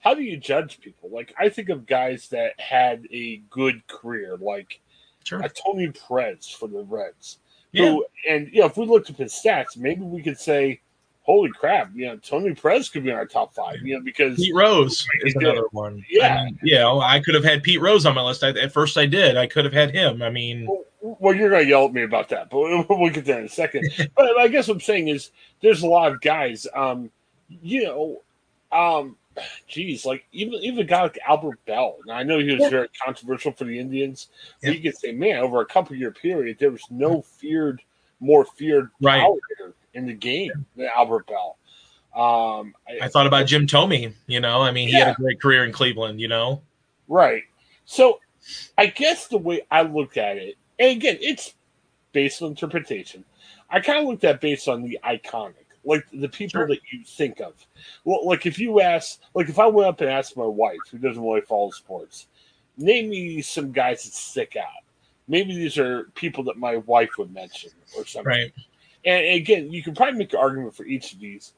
how 0.00 0.14
do 0.14 0.22
you 0.22 0.38
judge 0.38 0.80
people? 0.80 1.10
Like, 1.10 1.34
I 1.38 1.50
think 1.50 1.68
of 1.68 1.84
guys 1.84 2.30
that 2.30 2.58
had 2.58 3.06
a 3.12 3.42
good 3.50 3.86
career, 3.86 4.38
like 4.38 4.80
sure. 5.22 5.46
Tony 5.50 5.92
Perez 5.92 6.48
for 6.48 6.66
the 6.66 6.82
Reds. 6.82 7.40
Yeah. 7.72 7.90
Who, 7.90 8.06
and 8.26 8.48
you 8.50 8.60
know, 8.60 8.66
if 8.68 8.78
we 8.78 8.86
looked 8.86 9.10
at 9.10 9.16
his 9.16 9.34
stats, 9.34 9.76
maybe 9.76 10.00
we 10.00 10.22
could 10.22 10.40
say 10.40 10.80
holy 11.24 11.50
crap, 11.50 11.90
you 11.94 12.06
know, 12.06 12.16
Tony 12.18 12.54
Perez 12.54 12.90
could 12.90 13.02
be 13.02 13.10
in 13.10 13.16
our 13.16 13.26
top 13.26 13.54
five, 13.54 13.80
you 13.82 13.94
know, 13.94 14.00
because 14.00 14.36
Pete 14.36 14.54
Rose 14.54 15.06
is 15.24 15.34
another 15.34 15.64
one. 15.72 16.04
Yeah. 16.08 16.36
I 16.36 16.44
mean, 16.44 16.58
you 16.62 16.76
know, 16.76 17.00
I 17.00 17.18
could 17.20 17.34
have 17.34 17.44
had 17.44 17.62
Pete 17.62 17.80
Rose 17.80 18.04
on 18.04 18.14
my 18.14 18.22
list. 18.22 18.44
I, 18.44 18.50
at 18.50 18.72
first 18.72 18.98
I 18.98 19.06
did. 19.06 19.36
I 19.36 19.46
could 19.46 19.64
have 19.64 19.72
had 19.72 19.90
him. 19.90 20.22
I 20.22 20.28
mean, 20.28 20.66
well, 20.66 20.84
well 21.18 21.34
you're 21.34 21.48
going 21.48 21.64
to 21.64 21.68
yell 21.68 21.86
at 21.86 21.94
me 21.94 22.02
about 22.02 22.28
that, 22.28 22.50
but 22.50 22.58
we'll 22.90 23.10
get 23.10 23.24
there 23.24 23.38
in 23.38 23.46
a 23.46 23.48
second. 23.48 23.90
but 24.16 24.38
I 24.38 24.48
guess 24.48 24.68
what 24.68 24.74
I'm 24.74 24.80
saying 24.80 25.08
is 25.08 25.30
there's 25.62 25.82
a 25.82 25.88
lot 25.88 26.12
of 26.12 26.20
guys, 26.20 26.66
um, 26.74 27.10
you 27.48 27.84
know, 27.84 28.22
um, 28.70 29.16
geez, 29.66 30.04
like 30.04 30.26
even 30.32 30.54
even 30.62 30.80
a 30.80 30.84
guy 30.84 31.02
like 31.02 31.18
Albert 31.26 31.58
Belle. 31.64 31.96
Now 32.06 32.16
I 32.16 32.22
know 32.22 32.38
he 32.38 32.52
was 32.52 32.60
yeah. 32.60 32.68
very 32.68 32.88
controversial 33.02 33.52
for 33.52 33.64
the 33.64 33.78
Indians, 33.78 34.28
but 34.60 34.68
yeah. 34.68 34.74
you 34.74 34.82
could 34.82 34.98
say, 34.98 35.12
man, 35.12 35.38
over 35.38 35.62
a 35.62 35.66
couple 35.66 35.96
year 35.96 36.10
period, 36.10 36.58
there 36.58 36.70
was 36.70 36.84
no 36.90 37.22
feared, 37.22 37.80
more 38.20 38.44
feared 38.44 38.90
right 39.00 39.26
in 39.94 40.06
the 40.06 40.12
game 40.12 40.66
Albert 40.96 41.26
Belle. 41.26 41.56
Um, 42.14 42.74
I, 42.88 43.06
I, 43.06 43.08
thought 43.08 43.26
about 43.26 43.46
Jim 43.46 43.66
Thome. 43.66 44.14
You 44.28 44.40
know, 44.40 44.62
I 44.62 44.70
mean, 44.70 44.88
he 44.88 44.94
yeah. 44.94 45.06
had 45.06 45.18
a 45.18 45.20
great 45.20 45.40
career 45.40 45.64
in 45.64 45.72
Cleveland. 45.72 46.20
You 46.20 46.28
know, 46.28 46.62
right. 47.08 47.42
So, 47.86 48.20
I 48.78 48.86
guess 48.86 49.26
the 49.26 49.38
way 49.38 49.62
I 49.70 49.82
look 49.82 50.16
at 50.16 50.36
it, 50.36 50.56
and 50.78 50.90
again, 50.90 51.18
it's 51.20 51.54
based 52.12 52.40
on 52.40 52.50
interpretation. 52.50 53.24
I 53.68 53.80
kind 53.80 53.98
of 53.98 54.04
looked 54.04 54.22
at 54.22 54.40
based 54.40 54.68
on 54.68 54.82
the 54.82 54.98
iconic, 55.04 55.66
like 55.84 56.06
the 56.12 56.28
people 56.28 56.60
sure. 56.60 56.68
that 56.68 56.78
you 56.92 57.02
think 57.04 57.40
of. 57.40 57.54
Well, 58.04 58.24
like 58.24 58.46
if 58.46 58.60
you 58.60 58.80
ask, 58.80 59.20
like 59.34 59.48
if 59.48 59.58
I 59.58 59.66
went 59.66 59.88
up 59.88 60.00
and 60.00 60.08
asked 60.08 60.36
my 60.36 60.46
wife, 60.46 60.78
who 60.92 60.98
doesn't 60.98 61.22
really 61.22 61.40
follow 61.40 61.70
sports, 61.70 62.28
name 62.76 63.10
me 63.10 63.42
some 63.42 63.72
guys 63.72 64.04
that 64.04 64.12
stick 64.12 64.56
out. 64.56 64.84
Maybe 65.26 65.54
these 65.56 65.78
are 65.78 66.04
people 66.14 66.44
that 66.44 66.58
my 66.58 66.76
wife 66.76 67.10
would 67.18 67.32
mention 67.32 67.70
or 67.96 68.06
something. 68.06 68.30
Right. 68.30 68.52
And 69.04 69.26
again, 69.26 69.70
you 69.70 69.82
can 69.82 69.94
probably 69.94 70.18
make 70.18 70.32
an 70.32 70.38
argument 70.38 70.74
for 70.74 70.84
each 70.84 71.12
of 71.12 71.20
these. 71.20 71.52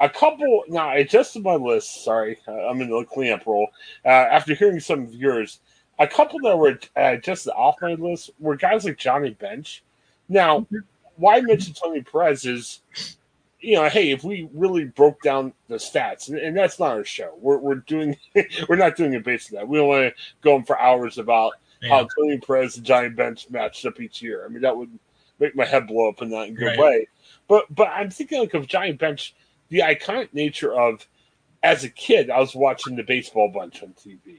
A 0.00 0.08
couple. 0.08 0.64
Now, 0.68 0.88
I 0.88 0.96
adjusted 0.96 1.42
my 1.42 1.54
list. 1.54 2.04
Sorry, 2.04 2.38
uh, 2.48 2.52
I'm 2.52 2.80
in 2.80 2.90
the 2.90 3.04
cleanup 3.04 3.46
role. 3.46 3.68
Uh, 4.04 4.08
after 4.08 4.54
hearing 4.54 4.80
some 4.80 5.04
of 5.04 5.14
yours, 5.14 5.60
a 5.98 6.06
couple 6.06 6.38
that 6.40 6.56
were 6.56 6.78
uh, 6.96 7.16
just 7.16 7.48
off 7.48 7.76
my 7.82 7.92
list 7.94 8.30
were 8.38 8.56
guys 8.56 8.84
like 8.84 8.96
Johnny 8.96 9.30
Bench. 9.30 9.84
Now, 10.28 10.66
why 11.16 11.36
I 11.36 11.40
mention 11.42 11.74
Tony 11.74 12.00
Perez 12.00 12.46
is, 12.46 12.80
you 13.60 13.74
know, 13.74 13.88
hey, 13.90 14.10
if 14.10 14.24
we 14.24 14.48
really 14.54 14.84
broke 14.84 15.20
down 15.22 15.52
the 15.68 15.76
stats, 15.76 16.28
and, 16.28 16.38
and 16.38 16.56
that's 16.56 16.78
not 16.78 16.92
our 16.92 17.04
show. 17.04 17.34
We're, 17.38 17.58
we're 17.58 17.74
doing, 17.76 18.16
we're 18.68 18.76
not 18.76 18.96
doing 18.96 19.12
it 19.12 19.24
based 19.24 19.52
on 19.52 19.56
that. 19.56 19.68
We 19.68 19.76
don't 19.76 19.88
want 19.88 20.14
to 20.14 20.22
go 20.40 20.54
on 20.54 20.64
for 20.64 20.80
hours 20.80 21.18
about 21.18 21.52
yeah. 21.82 21.90
how 21.90 22.08
Tony 22.18 22.38
Perez 22.38 22.78
and 22.78 22.86
Johnny 22.86 23.10
Bench 23.10 23.50
matched 23.50 23.84
up 23.84 24.00
each 24.00 24.22
year. 24.22 24.46
I 24.46 24.48
mean, 24.48 24.62
that 24.62 24.74
would 24.74 24.98
make 25.40 25.56
my 25.56 25.64
head 25.64 25.86
blow 25.86 26.08
up 26.08 26.22
in 26.22 26.30
that 26.30 26.54
good 26.54 26.66
right. 26.66 26.78
way. 26.78 27.08
But 27.48 27.64
but 27.74 27.88
I'm 27.88 28.10
thinking 28.10 28.40
like 28.40 28.54
of 28.54 28.68
Johnny 28.68 28.92
Bench, 28.92 29.34
the 29.68 29.80
iconic 29.80 30.32
nature 30.32 30.72
of 30.72 31.06
as 31.62 31.84
a 31.84 31.88
kid, 31.88 32.30
I 32.30 32.38
was 32.38 32.54
watching 32.54 32.96
the 32.96 33.02
baseball 33.02 33.50
bunch 33.52 33.82
on 33.82 33.90
TV. 33.90 34.38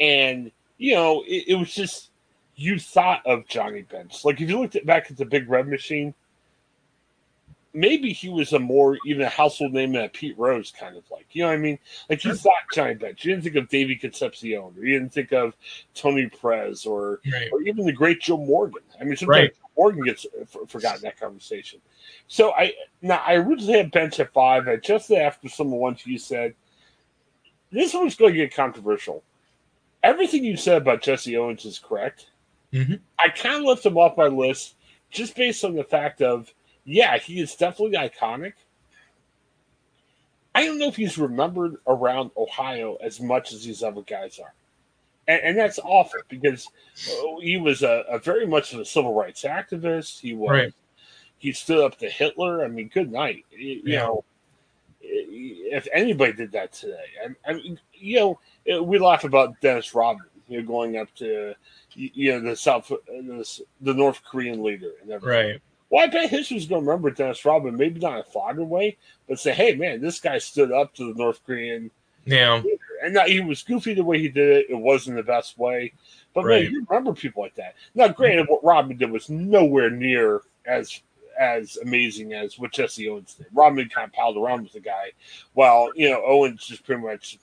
And, 0.00 0.50
you 0.78 0.94
know, 0.94 1.22
it, 1.26 1.44
it 1.48 1.54
was 1.54 1.72
just 1.72 2.10
you 2.56 2.78
thought 2.78 3.24
of 3.26 3.46
Johnny 3.48 3.82
Bench. 3.82 4.24
Like 4.24 4.40
if 4.40 4.48
you 4.48 4.60
looked 4.60 4.76
at, 4.76 4.86
back 4.86 5.10
at 5.10 5.16
the 5.16 5.24
Big 5.24 5.48
Red 5.48 5.68
Machine, 5.68 6.14
maybe 7.72 8.12
he 8.12 8.28
was 8.28 8.52
a 8.52 8.58
more 8.58 8.96
even 9.06 9.22
a 9.22 9.28
household 9.28 9.72
name 9.72 9.92
than 9.92 10.08
Pete 10.10 10.38
Rose 10.38 10.72
kind 10.78 10.96
of 10.96 11.04
like. 11.10 11.26
You 11.32 11.42
know 11.42 11.48
what 11.48 11.54
I 11.54 11.58
mean? 11.58 11.78
Like 12.08 12.24
you 12.24 12.34
thought 12.34 12.52
Johnny 12.72 12.94
Bench. 12.94 13.24
You 13.24 13.32
didn't 13.32 13.44
think 13.44 13.56
of 13.56 13.68
Davey 13.68 13.96
Concepcion 13.96 14.58
or 14.58 14.72
you 14.76 14.98
didn't 14.98 15.12
think 15.12 15.32
of 15.32 15.54
Tony 15.94 16.28
Perez 16.28 16.86
or 16.86 17.20
right. 17.32 17.48
or 17.52 17.62
even 17.62 17.86
the 17.86 17.92
great 17.92 18.20
Joe 18.20 18.36
Morgan. 18.36 18.82
I 19.00 19.04
mean, 19.04 19.16
sometimes 19.16 19.28
right. 19.28 19.56
Morgan 19.76 20.04
gets 20.04 20.26
forgotten 20.68 21.02
that 21.02 21.18
conversation. 21.18 21.80
So 22.28 22.52
I 22.52 22.72
now 23.02 23.22
I 23.26 23.34
originally 23.34 23.78
had 23.78 23.90
Bench 23.90 24.20
at 24.20 24.32
five. 24.32 24.68
I 24.68 24.76
just 24.76 25.10
after 25.10 25.48
some 25.48 25.68
of 25.68 25.72
the 25.72 25.76
ones 25.76 26.06
you 26.06 26.18
said, 26.18 26.54
this 27.70 27.94
one's 27.94 28.14
going 28.14 28.34
to 28.34 28.38
get 28.38 28.54
controversial. 28.54 29.22
Everything 30.02 30.44
you 30.44 30.56
said 30.56 30.82
about 30.82 31.02
Jesse 31.02 31.36
Owens 31.36 31.64
is 31.64 31.78
correct. 31.78 32.26
Mm-hmm. 32.72 32.94
I 33.18 33.28
kind 33.28 33.56
of 33.56 33.64
left 33.64 33.86
him 33.86 33.96
off 33.96 34.16
my 34.16 34.26
list 34.26 34.74
just 35.10 35.34
based 35.34 35.64
on 35.64 35.74
the 35.74 35.84
fact 35.84 36.20
of, 36.22 36.52
yeah, 36.84 37.18
he 37.18 37.40
is 37.40 37.54
definitely 37.54 37.96
iconic. 37.96 38.52
I 40.54 40.66
don't 40.66 40.78
know 40.78 40.88
if 40.88 40.96
he's 40.96 41.18
remembered 41.18 41.76
around 41.86 42.30
Ohio 42.36 42.96
as 43.02 43.20
much 43.20 43.52
as 43.52 43.64
these 43.64 43.82
other 43.82 44.02
guys 44.02 44.38
are. 44.38 44.52
And, 45.26 45.40
and 45.42 45.58
that's 45.58 45.78
awful 45.82 46.20
because 46.28 46.68
uh, 47.08 47.40
he 47.40 47.56
was 47.56 47.82
a, 47.82 48.04
a, 48.08 48.18
very 48.18 48.46
much 48.46 48.72
of 48.72 48.80
a 48.80 48.84
civil 48.84 49.14
rights 49.14 49.42
activist. 49.42 50.20
He 50.20 50.34
was, 50.34 50.50
right. 50.50 50.74
he 51.38 51.52
stood 51.52 51.80
up 51.80 51.98
to 51.98 52.08
Hitler. 52.08 52.64
I 52.64 52.68
mean, 52.68 52.88
good 52.88 53.10
night. 53.10 53.44
You, 53.50 53.80
yeah. 53.84 53.98
know, 54.00 54.24
if 55.00 55.88
anybody 55.92 56.32
did 56.32 56.52
that 56.52 56.72
today, 56.72 57.04
I, 57.24 57.50
I 57.50 57.54
mean, 57.54 57.80
you 57.92 58.38
know, 58.66 58.82
we 58.82 58.98
laugh 58.98 59.24
about 59.24 59.60
Dennis 59.60 59.94
Rodman, 59.94 60.26
you 60.48 60.60
know, 60.60 60.66
going 60.66 60.96
up 60.96 61.14
to 61.16 61.54
you 61.94 62.32
know 62.32 62.40
the 62.40 62.56
South, 62.56 62.88
the, 62.88 63.60
the 63.80 63.94
North 63.94 64.22
Korean 64.24 64.62
leader, 64.62 64.92
and 65.02 65.10
everything. 65.10 65.52
Right. 65.52 65.62
Well, 65.90 66.02
I 66.02 66.06
bet 66.08 66.30
history's 66.30 66.66
going 66.66 66.82
to 66.82 66.90
remember 66.90 67.10
Dennis 67.10 67.44
Rodman, 67.44 67.76
maybe 67.76 68.00
not 68.00 68.14
in 68.14 68.20
a 68.20 68.24
fodder 68.24 68.64
way, 68.64 68.96
but 69.28 69.38
say, 69.38 69.52
hey, 69.52 69.74
man, 69.74 70.00
this 70.00 70.18
guy 70.18 70.38
stood 70.38 70.72
up 70.72 70.94
to 70.94 71.12
the 71.12 71.18
North 71.18 71.40
Korean. 71.46 71.90
Yeah. 72.24 72.56
Leader. 72.56 72.78
And 73.04 73.14
now 73.14 73.26
he 73.26 73.40
was 73.40 73.62
goofy 73.62 73.94
the 73.94 74.02
way 74.04 74.18
he 74.18 74.28
did 74.28 74.48
it. 74.48 74.66
It 74.70 74.78
wasn't 74.78 75.16
the 75.16 75.22
best 75.22 75.58
way. 75.58 75.92
But, 76.32 76.44
right. 76.44 76.64
man, 76.64 76.72
you 76.72 76.86
remember 76.88 77.12
people 77.12 77.42
like 77.42 77.54
that. 77.56 77.74
Now, 77.94 78.08
granted, 78.08 78.46
what 78.48 78.64
Rodman 78.64 78.96
did 78.96 79.10
was 79.10 79.28
nowhere 79.28 79.90
near 79.90 80.42
as 80.66 81.00
as 81.38 81.76
amazing 81.78 82.32
as 82.32 82.58
what 82.58 82.72
Jesse 82.72 83.08
Owens 83.08 83.34
did. 83.34 83.46
Rodman 83.52 83.88
kind 83.88 84.06
of 84.06 84.12
piled 84.12 84.36
around 84.36 84.62
with 84.62 84.72
the 84.72 84.80
guy, 84.80 85.12
while, 85.54 85.90
you 85.94 86.10
know, 86.10 86.22
Owens 86.24 86.64
just 86.64 86.84
pretty 86.84 87.02
much 87.02 87.38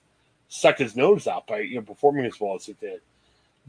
stuck 0.48 0.77
his 0.77 0.96
nose 0.96 1.27
out 1.27 1.48
by, 1.48 1.60
you 1.60 1.75
know, 1.75 1.82
performing 1.82 2.25
as 2.25 2.39
well 2.39 2.56
as 2.56 2.65
he 2.65 2.74
did. 2.80 3.01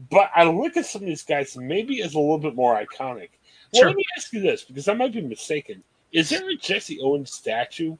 But 0.09 0.31
I 0.35 0.45
look 0.45 0.77
at 0.77 0.85
some 0.85 1.01
of 1.01 1.07
these 1.07 1.23
guys 1.23 1.55
maybe 1.55 2.01
as 2.01 2.13
a 2.13 2.19
little 2.19 2.39
bit 2.39 2.55
more 2.55 2.75
iconic. 2.75 3.29
Well, 3.71 3.81
sure. 3.81 3.87
let 3.87 3.95
me 3.95 4.05
ask 4.17 4.33
you 4.33 4.41
this 4.41 4.63
because 4.63 4.87
I 4.87 4.93
might 4.93 5.13
be 5.13 5.21
mistaken. 5.21 5.83
Is 6.11 6.29
there 6.29 6.47
a 6.49 6.55
Jesse 6.55 6.99
Owens 7.01 7.33
statue 7.33 7.97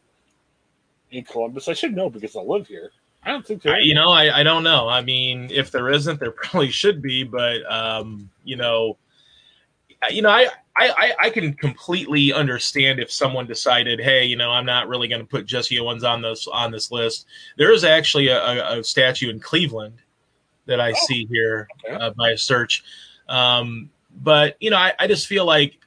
in 1.11 1.23
Columbus? 1.23 1.67
I 1.67 1.73
should 1.73 1.95
know 1.95 2.09
because 2.09 2.35
I 2.35 2.41
live 2.41 2.67
here. 2.67 2.91
I 3.25 3.31
don't 3.31 3.45
think 3.45 3.61
there. 3.61 3.79
Is. 3.79 3.85
You 3.85 3.95
know, 3.95 4.11
I, 4.11 4.39
I 4.39 4.43
don't 4.43 4.63
know. 4.63 4.87
I 4.87 5.01
mean, 5.01 5.49
if 5.51 5.71
there 5.71 5.89
isn't, 5.89 6.19
there 6.19 6.31
probably 6.43 6.71
should 6.71 7.01
be. 7.01 7.23
But 7.23 7.69
um, 7.71 8.29
you 8.43 8.55
know, 8.55 8.97
you 10.09 10.21
know, 10.21 10.29
I, 10.29 10.47
I 10.75 11.13
I 11.21 11.29
can 11.29 11.53
completely 11.53 12.33
understand 12.33 12.99
if 12.99 13.11
someone 13.11 13.45
decided, 13.45 13.99
hey, 13.99 14.25
you 14.25 14.35
know, 14.35 14.51
I'm 14.51 14.65
not 14.65 14.87
really 14.87 15.07
going 15.07 15.21
to 15.21 15.27
put 15.27 15.45
Jesse 15.45 15.79
Owens 15.79 16.03
on 16.03 16.21
this 16.21 16.47
on 16.47 16.71
this 16.71 16.91
list. 16.91 17.27
There 17.57 17.71
is 17.71 17.83
actually 17.83 18.27
a, 18.27 18.79
a 18.79 18.83
statue 18.83 19.29
in 19.29 19.39
Cleveland 19.39 19.95
that 20.65 20.79
I 20.79 20.91
oh, 20.91 21.05
see 21.07 21.25
here 21.25 21.67
okay. 21.85 21.95
uh, 21.95 22.11
by 22.11 22.31
a 22.31 22.37
search. 22.37 22.83
Um, 23.29 23.89
but 24.21 24.57
you 24.59 24.69
know, 24.69 24.77
I, 24.77 24.93
I 24.99 25.07
just 25.07 25.27
feel 25.27 25.45
like 25.45 25.77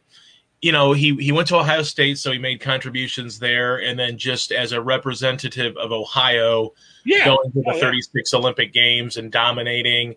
you 0.67 0.73
know 0.73 0.93
he 0.93 1.15
he 1.15 1.31
went 1.31 1.47
to 1.47 1.57
Ohio 1.57 1.83
State, 1.83 2.19
so 2.19 2.33
he 2.33 2.39
made 2.39 2.61
contributions 2.61 3.39
there, 3.39 3.77
and 3.77 3.97
then 3.97 4.19
just 4.19 4.51
as 4.51 4.73
a 4.73 4.83
representative 4.83 5.77
of 5.77 5.93
Ohio, 5.93 6.73
yeah. 7.05 7.25
going 7.25 7.53
to 7.53 7.63
the 7.63 7.73
oh, 7.73 7.79
36 7.79 8.33
yeah. 8.33 8.39
Olympic 8.41 8.73
Games 8.73 9.17
and 9.17 9.31
dominating. 9.31 10.17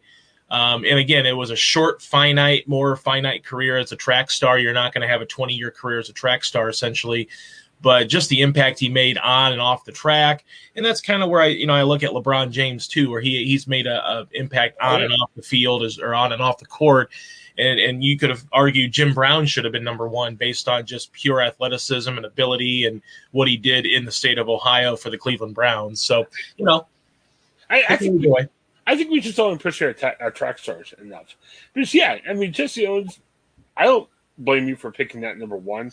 Um, 0.49 0.83
and 0.83 0.97
again, 0.97 1.27
it 1.27 1.37
was 1.37 1.51
a 1.51 1.55
short, 1.55 2.01
finite, 2.01 2.67
more 2.67 2.95
finite 2.95 3.45
career 3.45 3.77
as 3.77 3.91
a 3.91 3.95
track 3.95 4.31
star. 4.31 4.57
You're 4.57 4.73
not 4.73 4.91
going 4.91 5.03
to 5.03 5.07
have 5.07 5.21
a 5.21 5.25
20 5.27 5.53
year 5.53 5.69
career 5.69 5.99
as 5.99 6.09
a 6.09 6.13
track 6.13 6.43
star, 6.43 6.67
essentially 6.67 7.29
but 7.81 8.09
just 8.09 8.29
the 8.29 8.41
impact 8.41 8.79
he 8.79 8.89
made 8.89 9.17
on 9.19 9.51
and 9.51 9.61
off 9.61 9.85
the 9.85 9.91
track. 9.91 10.43
And 10.75 10.85
that's 10.85 11.01
kind 11.01 11.23
of 11.23 11.29
where 11.29 11.41
I, 11.41 11.47
you 11.47 11.65
know, 11.65 11.73
I 11.73 11.83
look 11.83 12.03
at 12.03 12.11
LeBron 12.11 12.51
James 12.51 12.87
too, 12.87 13.09
where 13.09 13.21
he 13.21 13.45
he's 13.45 13.67
made 13.67 13.87
a, 13.87 14.05
a 14.05 14.27
impact 14.33 14.77
on 14.81 14.95
oh, 14.95 14.97
yeah. 14.97 15.05
and 15.05 15.13
off 15.13 15.29
the 15.35 15.41
field 15.41 15.83
as, 15.83 15.99
or 15.99 16.13
on 16.13 16.33
and 16.33 16.41
off 16.41 16.57
the 16.57 16.65
court. 16.65 17.09
And, 17.59 17.79
and 17.79 18.03
you 18.03 18.17
could 18.17 18.29
have 18.29 18.45
argued 18.53 18.93
Jim 18.93 19.13
Brown 19.13 19.45
should 19.45 19.65
have 19.65 19.73
been 19.73 19.83
number 19.83 20.07
one 20.07 20.35
based 20.35 20.69
on 20.69 20.85
just 20.85 21.11
pure 21.11 21.41
athleticism 21.41 22.09
and 22.09 22.25
ability 22.25 22.85
and 22.85 23.01
what 23.31 23.49
he 23.49 23.57
did 23.57 23.85
in 23.85 24.05
the 24.05 24.11
state 24.11 24.37
of 24.37 24.47
Ohio 24.47 24.95
for 24.95 25.09
the 25.09 25.17
Cleveland 25.17 25.55
Browns. 25.55 26.01
So, 26.01 26.25
you 26.55 26.65
know, 26.65 26.87
I, 27.69 27.83
I 27.89 27.95
think 27.97 28.21
we, 28.21 28.35
I 28.87 28.95
think 28.95 29.11
we 29.11 29.19
just 29.19 29.35
don't 29.35 29.53
appreciate 29.53 30.01
our, 30.03 30.15
our 30.21 30.31
track 30.31 30.57
stars 30.57 30.93
enough. 31.01 31.35
Because 31.73 31.93
yeah, 31.93 32.17
I 32.27 32.33
mean 32.33 32.53
Jesse 32.53 32.87
Owens, 32.87 33.19
I 33.75 33.83
don't 33.83 34.09
blame 34.37 34.67
you 34.67 34.77
for 34.77 34.91
picking 34.91 35.21
that 35.21 35.37
number 35.37 35.57
one. 35.57 35.91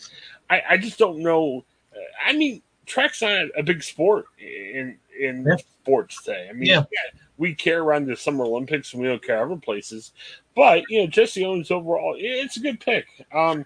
I, 0.49 0.63
I 0.69 0.77
just 0.77 0.97
don't 0.97 1.19
know 1.19 1.65
uh, 1.97 2.29
I 2.29 2.33
mean, 2.33 2.61
track's 2.87 3.21
not 3.21 3.47
a 3.55 3.61
big 3.61 3.83
sport 3.83 4.25
in 4.39 4.97
in 5.19 5.45
yeah. 5.47 5.57
sports 5.57 6.23
today. 6.23 6.47
I 6.49 6.53
mean, 6.53 6.69
yeah. 6.69 6.83
yeah. 6.91 7.19
we 7.37 7.53
care 7.53 7.83
around 7.83 8.07
the 8.07 8.15
Summer 8.15 8.45
Olympics 8.45 8.93
and 8.93 9.01
we 9.01 9.07
don't 9.07 9.23
care 9.23 9.43
other 9.43 9.57
places, 9.57 10.13
but 10.55 10.83
you 10.89 11.01
know, 11.01 11.07
Jesse 11.07 11.45
Owens 11.45 11.69
overall, 11.69 12.15
it's 12.17 12.57
a 12.57 12.61
good 12.61 12.79
pick. 12.79 13.05
Um, 13.31 13.65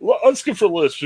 let's 0.00 0.42
get 0.42 0.56
for 0.56 0.68
the 0.68 0.74
list 0.74 1.00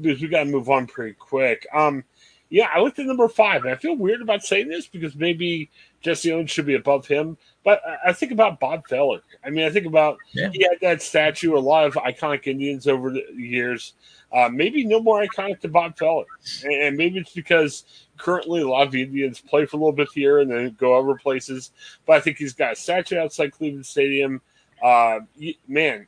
because 0.00 0.22
we 0.22 0.28
got 0.28 0.44
to 0.44 0.50
move 0.50 0.70
on 0.70 0.86
pretty 0.86 1.14
quick. 1.14 1.66
Um, 1.74 2.04
yeah, 2.48 2.68
I 2.74 2.80
looked 2.80 2.98
at 2.98 3.06
number 3.06 3.28
five, 3.28 3.62
and 3.64 3.72
I 3.72 3.76
feel 3.76 3.96
weird 3.96 4.22
about 4.22 4.42
saying 4.42 4.68
this 4.68 4.86
because 4.86 5.14
maybe 5.14 5.70
Jesse 6.00 6.32
Owens 6.32 6.50
should 6.50 6.66
be 6.66 6.74
above 6.74 7.06
him. 7.06 7.36
But 7.62 7.82
I 8.06 8.12
think 8.12 8.32
about 8.32 8.58
Bob 8.58 8.88
Feller. 8.88 9.20
I 9.44 9.50
mean, 9.50 9.66
I 9.66 9.70
think 9.70 9.86
about 9.86 10.16
yeah. 10.32 10.48
he 10.52 10.62
had 10.62 10.78
that 10.80 11.02
statue, 11.02 11.56
a 11.56 11.58
lot 11.58 11.86
of 11.86 11.94
iconic 11.94 12.46
Indians 12.46 12.86
over 12.86 13.10
the 13.10 13.24
years. 13.36 13.94
Uh, 14.32 14.48
maybe 14.48 14.84
no 14.84 15.00
more 15.00 15.22
iconic 15.22 15.60
than 15.60 15.72
Bob 15.72 15.98
Feller. 15.98 16.24
And 16.64 16.96
maybe 16.96 17.18
it's 17.18 17.32
because 17.32 17.84
currently 18.16 18.62
a 18.62 18.68
lot 18.68 18.86
of 18.86 18.94
Indians 18.94 19.40
play 19.40 19.66
for 19.66 19.76
a 19.76 19.80
little 19.80 19.92
bit 19.92 20.08
here 20.14 20.38
and 20.38 20.50
then 20.50 20.74
go 20.78 20.94
other 20.94 21.18
places. 21.18 21.72
But 22.06 22.16
I 22.16 22.20
think 22.20 22.38
he's 22.38 22.54
got 22.54 22.72
a 22.72 22.76
statue 22.76 23.18
outside 23.18 23.52
Cleveland 23.52 23.86
Stadium. 23.86 24.40
Uh, 24.82 25.20
man, 25.68 26.06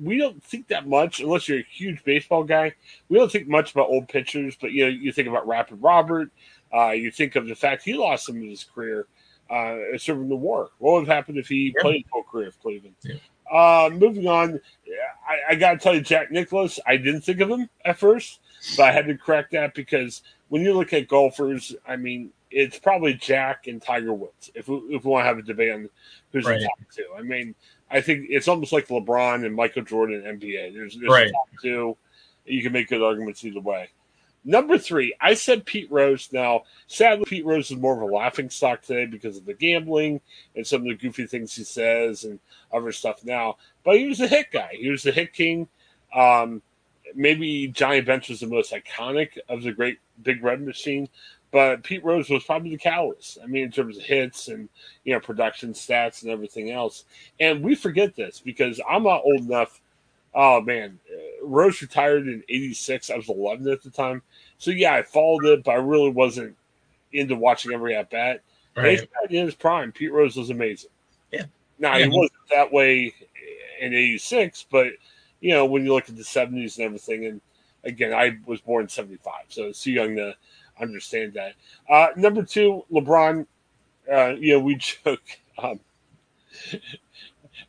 we 0.00 0.18
don't 0.18 0.42
think 0.42 0.68
that 0.68 0.86
much 0.86 1.20
unless 1.20 1.48
you're 1.48 1.58
a 1.58 1.66
huge 1.70 2.02
baseball 2.04 2.44
guy. 2.44 2.72
We 3.08 3.18
don't 3.18 3.30
think 3.30 3.48
much 3.48 3.72
about 3.72 3.88
old 3.88 4.08
pitchers, 4.08 4.56
but 4.58 4.72
you 4.72 4.84
know, 4.84 4.90
you 4.90 5.12
think 5.12 5.28
about 5.28 5.46
Rapid 5.46 5.82
Robert. 5.82 6.30
Uh, 6.72 6.90
you 6.90 7.10
think 7.10 7.36
of 7.36 7.46
the 7.46 7.54
fact 7.54 7.82
he 7.82 7.94
lost 7.94 8.26
some 8.26 8.36
of 8.36 8.42
his 8.42 8.64
career 8.64 9.06
uh, 9.50 9.76
serving 9.96 10.28
the 10.28 10.36
war. 10.36 10.70
What 10.78 10.92
would 10.92 11.08
have 11.08 11.16
happened 11.16 11.38
if 11.38 11.48
he 11.48 11.74
played 11.80 12.06
full 12.10 12.24
career 12.24 12.50
for 12.50 12.58
Cleveland? 12.58 12.94
Yeah. 13.02 13.16
Uh, 13.50 13.90
moving 13.92 14.26
on, 14.26 14.60
I, 15.26 15.52
I 15.52 15.54
got 15.54 15.72
to 15.72 15.78
tell 15.78 15.94
you, 15.94 16.02
Jack 16.02 16.30
Nicklaus, 16.30 16.78
I 16.86 16.96
didn't 16.96 17.22
think 17.22 17.40
of 17.40 17.48
him 17.48 17.68
at 17.84 17.98
first, 17.98 18.40
but 18.76 18.84
I 18.84 18.92
had 18.92 19.06
to 19.06 19.16
correct 19.16 19.52
that 19.52 19.74
because 19.74 20.22
when 20.48 20.62
you 20.62 20.74
look 20.74 20.92
at 20.92 21.08
golfers, 21.08 21.74
I 21.86 21.96
mean, 21.96 22.30
it's 22.50 22.78
probably 22.78 23.14
Jack 23.14 23.66
and 23.66 23.80
Tiger 23.80 24.12
Woods. 24.12 24.50
If 24.54 24.68
we, 24.68 24.76
if 24.90 25.04
we 25.04 25.10
want 25.10 25.24
to 25.24 25.28
have 25.28 25.38
a 25.38 25.42
debate 25.42 25.72
on 25.72 25.88
who's 26.32 26.44
right. 26.44 26.60
the 26.60 26.66
top 26.66 26.78
two, 26.94 27.06
I 27.16 27.22
mean, 27.22 27.54
I 27.90 28.00
think 28.00 28.26
it's 28.28 28.48
almost 28.48 28.72
like 28.72 28.88
LeBron 28.88 29.46
and 29.46 29.54
Michael 29.54 29.82
Jordan 29.82 30.22
NBA. 30.22 30.74
There's, 30.74 30.96
there's 30.96 31.10
right. 31.10 31.32
top 31.32 31.48
two. 31.62 31.96
You 32.44 32.62
can 32.62 32.72
make 32.72 32.88
good 32.88 33.02
arguments 33.02 33.44
either 33.44 33.60
way. 33.60 33.88
Number 34.48 34.78
three, 34.78 35.14
I 35.20 35.34
said 35.34 35.66
Pete 35.66 35.92
Rose. 35.92 36.30
Now, 36.32 36.62
sadly, 36.86 37.26
Pete 37.26 37.44
Rose 37.44 37.70
is 37.70 37.76
more 37.76 37.94
of 37.94 38.00
a 38.00 38.14
laughing 38.14 38.48
stock 38.48 38.80
today 38.80 39.04
because 39.04 39.36
of 39.36 39.44
the 39.44 39.52
gambling 39.52 40.22
and 40.56 40.66
some 40.66 40.80
of 40.80 40.88
the 40.88 40.94
goofy 40.94 41.26
things 41.26 41.54
he 41.54 41.64
says 41.64 42.24
and 42.24 42.40
other 42.72 42.90
stuff 42.90 43.22
now. 43.26 43.58
But 43.84 43.98
he 43.98 44.08
was 44.08 44.20
a 44.20 44.26
hit 44.26 44.50
guy. 44.50 44.70
He 44.72 44.88
was 44.88 45.02
the 45.02 45.12
hit 45.12 45.34
king. 45.34 45.68
Um, 46.14 46.62
maybe 47.14 47.68
Johnny 47.68 48.00
Bench 48.00 48.30
was 48.30 48.40
the 48.40 48.46
most 48.46 48.72
iconic 48.72 49.36
of 49.50 49.62
the 49.62 49.72
great 49.72 49.98
Big 50.22 50.42
Red 50.42 50.62
Machine, 50.62 51.10
but 51.50 51.82
Pete 51.82 52.02
Rose 52.02 52.30
was 52.30 52.44
probably 52.44 52.70
the 52.70 52.78
catalyst. 52.78 53.36
I 53.44 53.46
mean, 53.46 53.64
in 53.64 53.70
terms 53.70 53.98
of 53.98 54.04
hits 54.04 54.48
and 54.48 54.70
you 55.04 55.12
know 55.12 55.20
production 55.20 55.74
stats 55.74 56.22
and 56.22 56.30
everything 56.30 56.70
else. 56.70 57.04
And 57.38 57.62
we 57.62 57.74
forget 57.74 58.16
this 58.16 58.40
because 58.42 58.80
I'm 58.88 59.02
not 59.02 59.24
old 59.26 59.42
enough. 59.42 59.78
Oh 60.34 60.60
man, 60.60 60.98
Rose 61.42 61.80
retired 61.80 62.28
in 62.28 62.42
'86. 62.48 63.10
I 63.10 63.16
was 63.16 63.28
11 63.28 63.68
at 63.68 63.82
the 63.82 63.90
time, 63.90 64.22
so 64.58 64.70
yeah, 64.70 64.94
I 64.94 65.02
followed 65.02 65.44
it, 65.46 65.64
but 65.64 65.72
I 65.72 65.76
really 65.76 66.10
wasn't 66.10 66.56
into 67.12 67.36
watching 67.36 67.72
every 67.72 67.96
at 67.96 68.10
bat. 68.10 68.42
Right. 68.76 69.08
In 69.30 69.46
his 69.46 69.54
prime, 69.54 69.90
Pete 69.90 70.12
Rose 70.12 70.36
was 70.36 70.50
amazing. 70.50 70.90
Yeah. 71.32 71.44
Now 71.78 71.96
yeah. 71.96 72.04
he 72.04 72.10
wasn't 72.10 72.38
that 72.50 72.72
way 72.72 73.12
in 73.80 73.94
'86, 73.94 74.66
but 74.70 74.88
you 75.40 75.50
know 75.50 75.66
when 75.66 75.84
you 75.84 75.92
look 75.92 76.08
at 76.08 76.16
the 76.16 76.22
'70s 76.22 76.76
and 76.76 76.84
everything, 76.84 77.26
and 77.26 77.40
again, 77.84 78.12
I 78.12 78.38
was 78.46 78.60
born 78.60 78.82
in 78.84 78.88
'75, 78.88 79.32
so 79.48 79.64
it's 79.64 79.82
too 79.82 79.92
young 79.92 80.16
to 80.16 80.34
understand 80.80 81.34
that. 81.34 81.54
Uh, 81.88 82.08
number 82.16 82.42
two, 82.42 82.84
LeBron. 82.92 83.46
Uh, 84.10 84.34
you 84.38 84.54
know, 84.54 84.60
we 84.60 84.74
joke. 85.04 85.22
Um, 85.58 85.80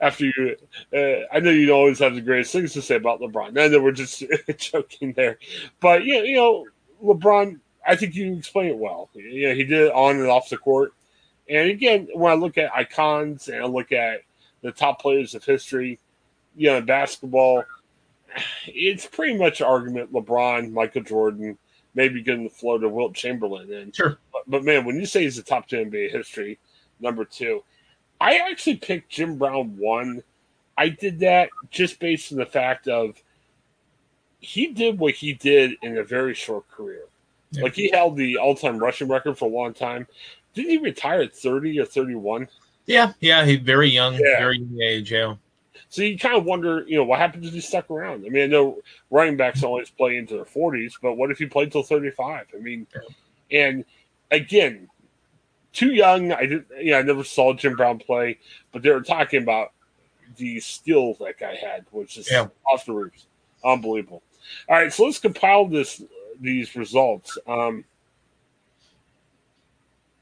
after 0.01 0.25
you, 0.25 0.55
uh, 0.95 1.25
I 1.35 1.39
know 1.39 1.51
you 1.51 1.71
always 1.71 1.99
have 1.99 2.15
the 2.15 2.21
greatest 2.21 2.53
things 2.53 2.73
to 2.73 2.81
say 2.81 2.95
about 2.95 3.19
LeBron. 3.19 3.59
I 3.59 3.67
know 3.67 3.81
we're 3.81 3.91
just 3.91 4.23
joking 4.57 5.13
there, 5.13 5.37
but 5.79 6.05
yeah, 6.05 6.21
you 6.21 6.35
know, 6.35 6.65
LeBron. 7.03 7.59
I 7.87 7.95
think 7.95 8.13
you 8.13 8.35
explain 8.35 8.67
it 8.67 8.77
well. 8.77 9.09
Yeah, 9.13 9.53
he 9.53 9.63
did 9.63 9.87
it 9.87 9.93
on 9.93 10.17
and 10.17 10.27
off 10.27 10.49
the 10.49 10.57
court. 10.57 10.93
And 11.49 11.69
again, 11.69 12.07
when 12.13 12.31
I 12.31 12.35
look 12.35 12.57
at 12.57 12.73
icons 12.73 13.47
and 13.47 13.63
I 13.63 13.65
look 13.65 13.91
at 13.91 14.21
the 14.61 14.71
top 14.71 15.01
players 15.01 15.33
of 15.33 15.43
history, 15.43 15.99
you 16.55 16.69
know, 16.69 16.77
in 16.77 16.85
basketball, 16.85 17.63
it's 18.67 19.05
pretty 19.05 19.37
much 19.37 19.61
argument 19.61 20.13
LeBron, 20.13 20.71
Michael 20.71 21.03
Jordan, 21.03 21.57
maybe 21.95 22.21
getting 22.21 22.43
the 22.43 22.49
flow 22.49 22.77
to 22.77 22.87
Wilt 22.87 23.15
Chamberlain. 23.15 23.73
And 23.73 23.95
sure, 23.95 24.19
but, 24.31 24.43
but, 24.47 24.63
man, 24.63 24.85
when 24.85 24.97
you 24.97 25.05
say 25.05 25.23
he's 25.23 25.37
the 25.37 25.43
top 25.43 25.67
two 25.67 25.77
NBA 25.77 26.11
history, 26.11 26.59
number 26.99 27.25
two, 27.25 27.63
I 28.21 28.38
actually 28.38 28.77
picked 28.77 29.09
Jim 29.09 29.38
Brown 29.38 29.77
one. 29.77 30.23
I 30.77 30.89
did 30.89 31.19
that 31.19 31.49
just 31.71 31.99
based 31.99 32.31
on 32.31 32.38
the 32.38 32.45
fact 32.45 32.88
of 32.88 33.21
he 34.39 34.67
did 34.67 34.99
what 34.99 35.13
he 35.13 35.33
did 35.33 35.71
in 35.81 35.97
a 35.97 36.03
very 36.03 36.33
short 36.33 36.69
career. 36.69 37.03
Yeah. 37.51 37.63
Like 37.63 37.73
he 37.73 37.89
held 37.89 38.15
the 38.15 38.38
all-time 38.38 38.77
rushing 38.77 39.07
record 39.07 39.38
for 39.38 39.45
a 39.45 39.53
long 39.53 39.73
time. 39.73 40.07
Didn't 40.53 40.69
he 40.71 40.77
retire 40.77 41.21
at 41.21 41.35
thirty 41.35 41.79
or 41.79 41.85
thirty-one? 41.85 42.47
Yeah, 42.85 43.13
yeah, 43.19 43.45
he 43.45 43.55
very 43.55 43.89
young, 43.89 44.13
yeah. 44.13 44.39
very 44.39 44.59
young 44.59 44.81
age. 44.81 45.11
Yeah. 45.11 45.35
So 45.89 46.03
you 46.03 46.17
kind 46.17 46.35
of 46.35 46.45
wonder, 46.45 46.83
you 46.88 46.97
know, 46.97 47.03
what 47.03 47.19
happens 47.19 47.47
if 47.47 47.53
he 47.53 47.61
stuck 47.61 47.89
around? 47.89 48.25
I 48.25 48.29
mean, 48.29 48.43
I 48.43 48.47
know 48.47 48.79
running 49.09 49.38
backs 49.38 49.63
always 49.63 49.89
play 49.89 50.17
into 50.17 50.35
their 50.35 50.45
40s, 50.45 50.93
but 51.01 51.15
what 51.15 51.31
if 51.31 51.39
he 51.39 51.47
played 51.47 51.71
till 51.71 51.83
35? 51.83 52.47
I 52.53 52.57
mean, 52.59 52.85
and 53.51 53.83
again, 54.29 54.88
too 55.73 55.93
young. 55.93 56.31
I 56.31 56.41
didn't. 56.41 56.67
yeah, 56.79 56.97
I 56.97 57.01
never 57.01 57.23
saw 57.23 57.53
Jim 57.53 57.75
Brown 57.75 57.99
play, 57.99 58.39
but 58.71 58.82
they 58.82 58.89
were 58.89 59.01
talking 59.01 59.43
about 59.43 59.73
the 60.38 60.60
skill 60.60 61.15
that 61.15 61.39
guy 61.39 61.55
had, 61.55 61.86
which 61.91 62.17
is 62.17 62.29
yeah. 62.32 62.47
off 62.71 62.86
the 62.86 62.93
roofs, 62.93 63.25
unbelievable. 63.63 64.23
All 64.67 64.77
right, 64.77 64.91
so 64.91 65.05
let's 65.05 65.19
compile 65.19 65.67
this 65.67 66.01
these 66.39 66.75
results. 66.75 67.38
Um, 67.47 67.84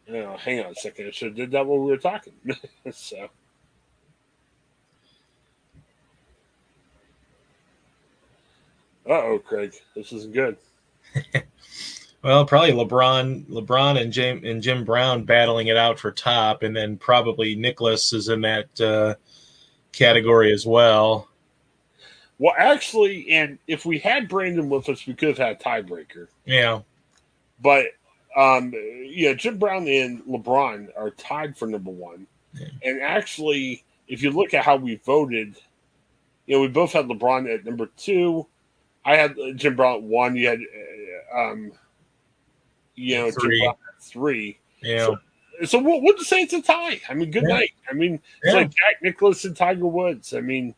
oh, 0.10 0.38
hang 0.38 0.60
on 0.60 0.72
a 0.72 0.76
second. 0.76 1.08
I 1.08 1.12
should 1.12 1.30
have 1.30 1.36
did 1.36 1.52
that 1.52 1.66
while 1.66 1.80
we 1.80 1.92
were 1.92 1.98
talking. 1.98 2.34
so. 2.92 3.30
oh, 9.06 9.40
Craig, 9.40 9.74
this 9.96 10.12
isn't 10.12 10.34
good. 10.34 10.58
well, 12.24 12.46
probably 12.46 12.72
LeBron, 12.72 13.46
LeBron 13.48 14.02
and 14.02 14.12
Jim 14.12 14.44
and 14.44 14.62
Jim 14.62 14.84
Brown 14.84 15.24
battling 15.24 15.68
it 15.68 15.78
out 15.78 16.00
for 16.00 16.12
top, 16.12 16.64
and 16.64 16.76
then 16.76 16.98
probably 16.98 17.56
Nicklaus 17.56 18.14
is 18.14 18.30
in 18.30 18.42
that 18.42 18.82
uh, 18.82 19.16
category 19.92 20.52
as 20.52 20.66
well. 20.66 21.28
Well, 22.40 22.54
actually, 22.58 23.30
and 23.32 23.58
if 23.68 23.86
we 23.86 24.00
had 24.00 24.30
Brandon 24.30 24.70
with 24.70 24.90
us, 24.90 25.08
we 25.08 25.14
could 25.14 25.30
have 25.30 25.38
had 25.38 25.58
a 25.58 25.64
tiebreaker. 25.64 26.28
Yeah, 26.46 26.82
but 27.62 27.86
um, 28.36 28.74
yeah, 29.04 29.34
Jim 29.34 29.58
Brown 29.58 29.88
and 29.88 30.24
LeBron 30.26 30.90
are 30.98 31.12
tied 31.12 31.58
for 31.58 31.68
number 31.68 31.92
one, 31.92 32.28
yeah. 32.54 32.68
and 32.84 33.02
actually, 33.02 33.84
if 34.08 34.22
you 34.22 34.32
look 34.32 34.54
at 34.54 34.64
how 34.64 34.76
we 34.76 34.96
voted, 34.96 35.56
you 36.46 36.56
know, 36.56 36.62
we 36.62 36.68
both 36.68 36.94
had 36.94 37.08
LeBron 37.08 37.54
at 37.54 37.66
number 37.66 37.90
two 37.98 38.48
I 39.08 39.16
had 39.16 39.38
Jim 39.56 39.78
Brown 39.78 39.96
at 39.96 40.04
one. 40.04 40.36
You 40.36 40.50
had, 40.50 40.60
uh, 40.60 41.40
um, 41.40 41.72
you 42.98 43.16
know, 43.16 43.32
three. 43.32 43.72
Three. 44.02 44.60
Yeah. 44.82 45.06
So, 45.06 45.18
so 45.66 45.80
we'll, 45.80 46.02
we'll, 46.02 46.18
just 46.18 46.30
say 46.30 46.42
it's 46.42 46.54
a 46.54 46.62
tie. 46.62 47.00
I 47.10 47.14
mean, 47.14 47.32
good 47.32 47.44
yeah. 47.48 47.56
night. 47.56 47.72
I 47.90 47.94
mean, 47.94 48.16
it's 48.44 48.54
yeah. 48.54 48.54
like 48.54 48.70
Jack 48.70 49.02
Nicklaus 49.02 49.46
and 49.46 49.56
Tiger 49.56 49.88
Woods. 49.88 50.34
I 50.34 50.42
mean, 50.42 50.76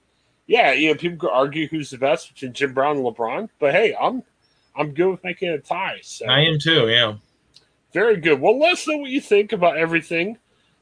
yeah, 0.48 0.72
you 0.74 0.90
know, 0.90 0.96
people 0.96 1.18
could 1.18 1.34
argue 1.34 1.68
who's 1.68 1.90
the 1.90 1.98
best 1.98 2.34
between 2.34 2.54
Jim 2.54 2.74
Brown 2.74 2.98
and 2.98 3.06
LeBron, 3.06 3.50
but 3.60 3.74
hey, 3.74 3.96
I'm 4.00 4.24
I'm 4.76 4.94
good 4.94 5.10
with 5.10 5.24
making 5.24 5.50
a 5.50 5.60
tie. 5.60 6.00
So. 6.02 6.26
I 6.28 6.42
am 6.42 6.60
too. 6.60 6.88
Yeah. 6.90 7.16
Very 7.94 8.18
good. 8.18 8.40
Well, 8.40 8.60
let 8.60 8.74
us 8.74 8.88
know 8.88 8.98
what 8.98 9.10
you 9.10 9.20
think 9.20 9.52
about 9.52 9.78
everything 9.78 10.38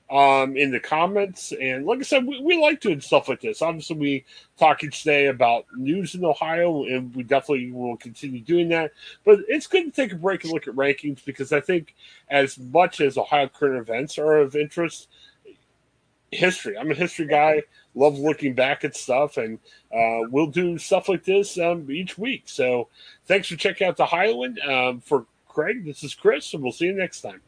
um, 0.10 0.56
in 0.56 0.72
the 0.72 0.80
comments. 0.80 1.52
And 1.52 1.86
like 1.86 2.00
I 2.00 2.04
said, 2.04 2.26
we, 2.26 2.41
we 2.41 2.62
like 2.62 2.80
doing 2.80 3.02
stuff 3.02 3.28
like 3.28 3.41
this. 3.41 3.62
Obviously, 3.62 3.98
we 3.98 4.26
talk 4.58 4.84
each 4.84 5.04
day 5.04 5.28
about 5.28 5.65
news 5.76 6.15
in 6.15 6.24
Ohio, 6.24 6.84
and 6.84 7.13
we 7.15 7.24
definitely 7.24 7.72
will 7.72 7.98
continue 7.98 8.41
doing 8.41 8.70
that. 8.70 8.91
But 9.26 9.39
it's 9.48 9.67
good 9.67 9.86
to 9.86 9.91
take 9.91 10.13
a 10.13 10.15
break 10.15 10.43
and 10.43 10.54
look 10.54 10.67
at 10.67 10.76
rankings 10.76 11.24
because 11.24 11.52
I 11.52 11.60
think, 11.60 11.96
as 12.30 12.58
much 12.58 13.02
as 13.02 13.17
Ohio 13.17 13.48
current 13.48 13.80
events 13.80 14.17
are 14.17 14.38
of 14.38 14.56
interest, 14.56 15.08
history. 16.32 16.78
I'm 16.78 16.91
a 16.91 16.96
history 16.96 17.28
guy. 17.28 17.63
Love 17.96 18.17
looking 18.20 18.54
back 18.54 18.84
at 18.84 18.96
stuff, 18.96 19.38
and 19.38 19.60
uh, 19.93 20.28
we'll 20.30 20.48
do 20.48 20.78
stuff 20.78 21.10
like 21.10 21.24
this 21.24 21.58
um, 21.58 21.89
each 21.89 22.17
week. 22.17 22.43
So, 22.46 22.89
thanks 23.26 23.48
for 23.48 23.56
checking 23.56 23.88
out 23.88 23.98
the 23.98 24.04
Ohioan. 24.04 24.58
Um, 24.62 25.02
for 25.02 25.26
Craig, 25.48 25.86
this 25.86 26.04
is 26.04 26.13
Chris, 26.13 26.54
and 26.54 26.62
we'll 26.62 26.72
see 26.72 26.86
you 26.86 26.93
next 26.93 27.22
time. 27.22 27.41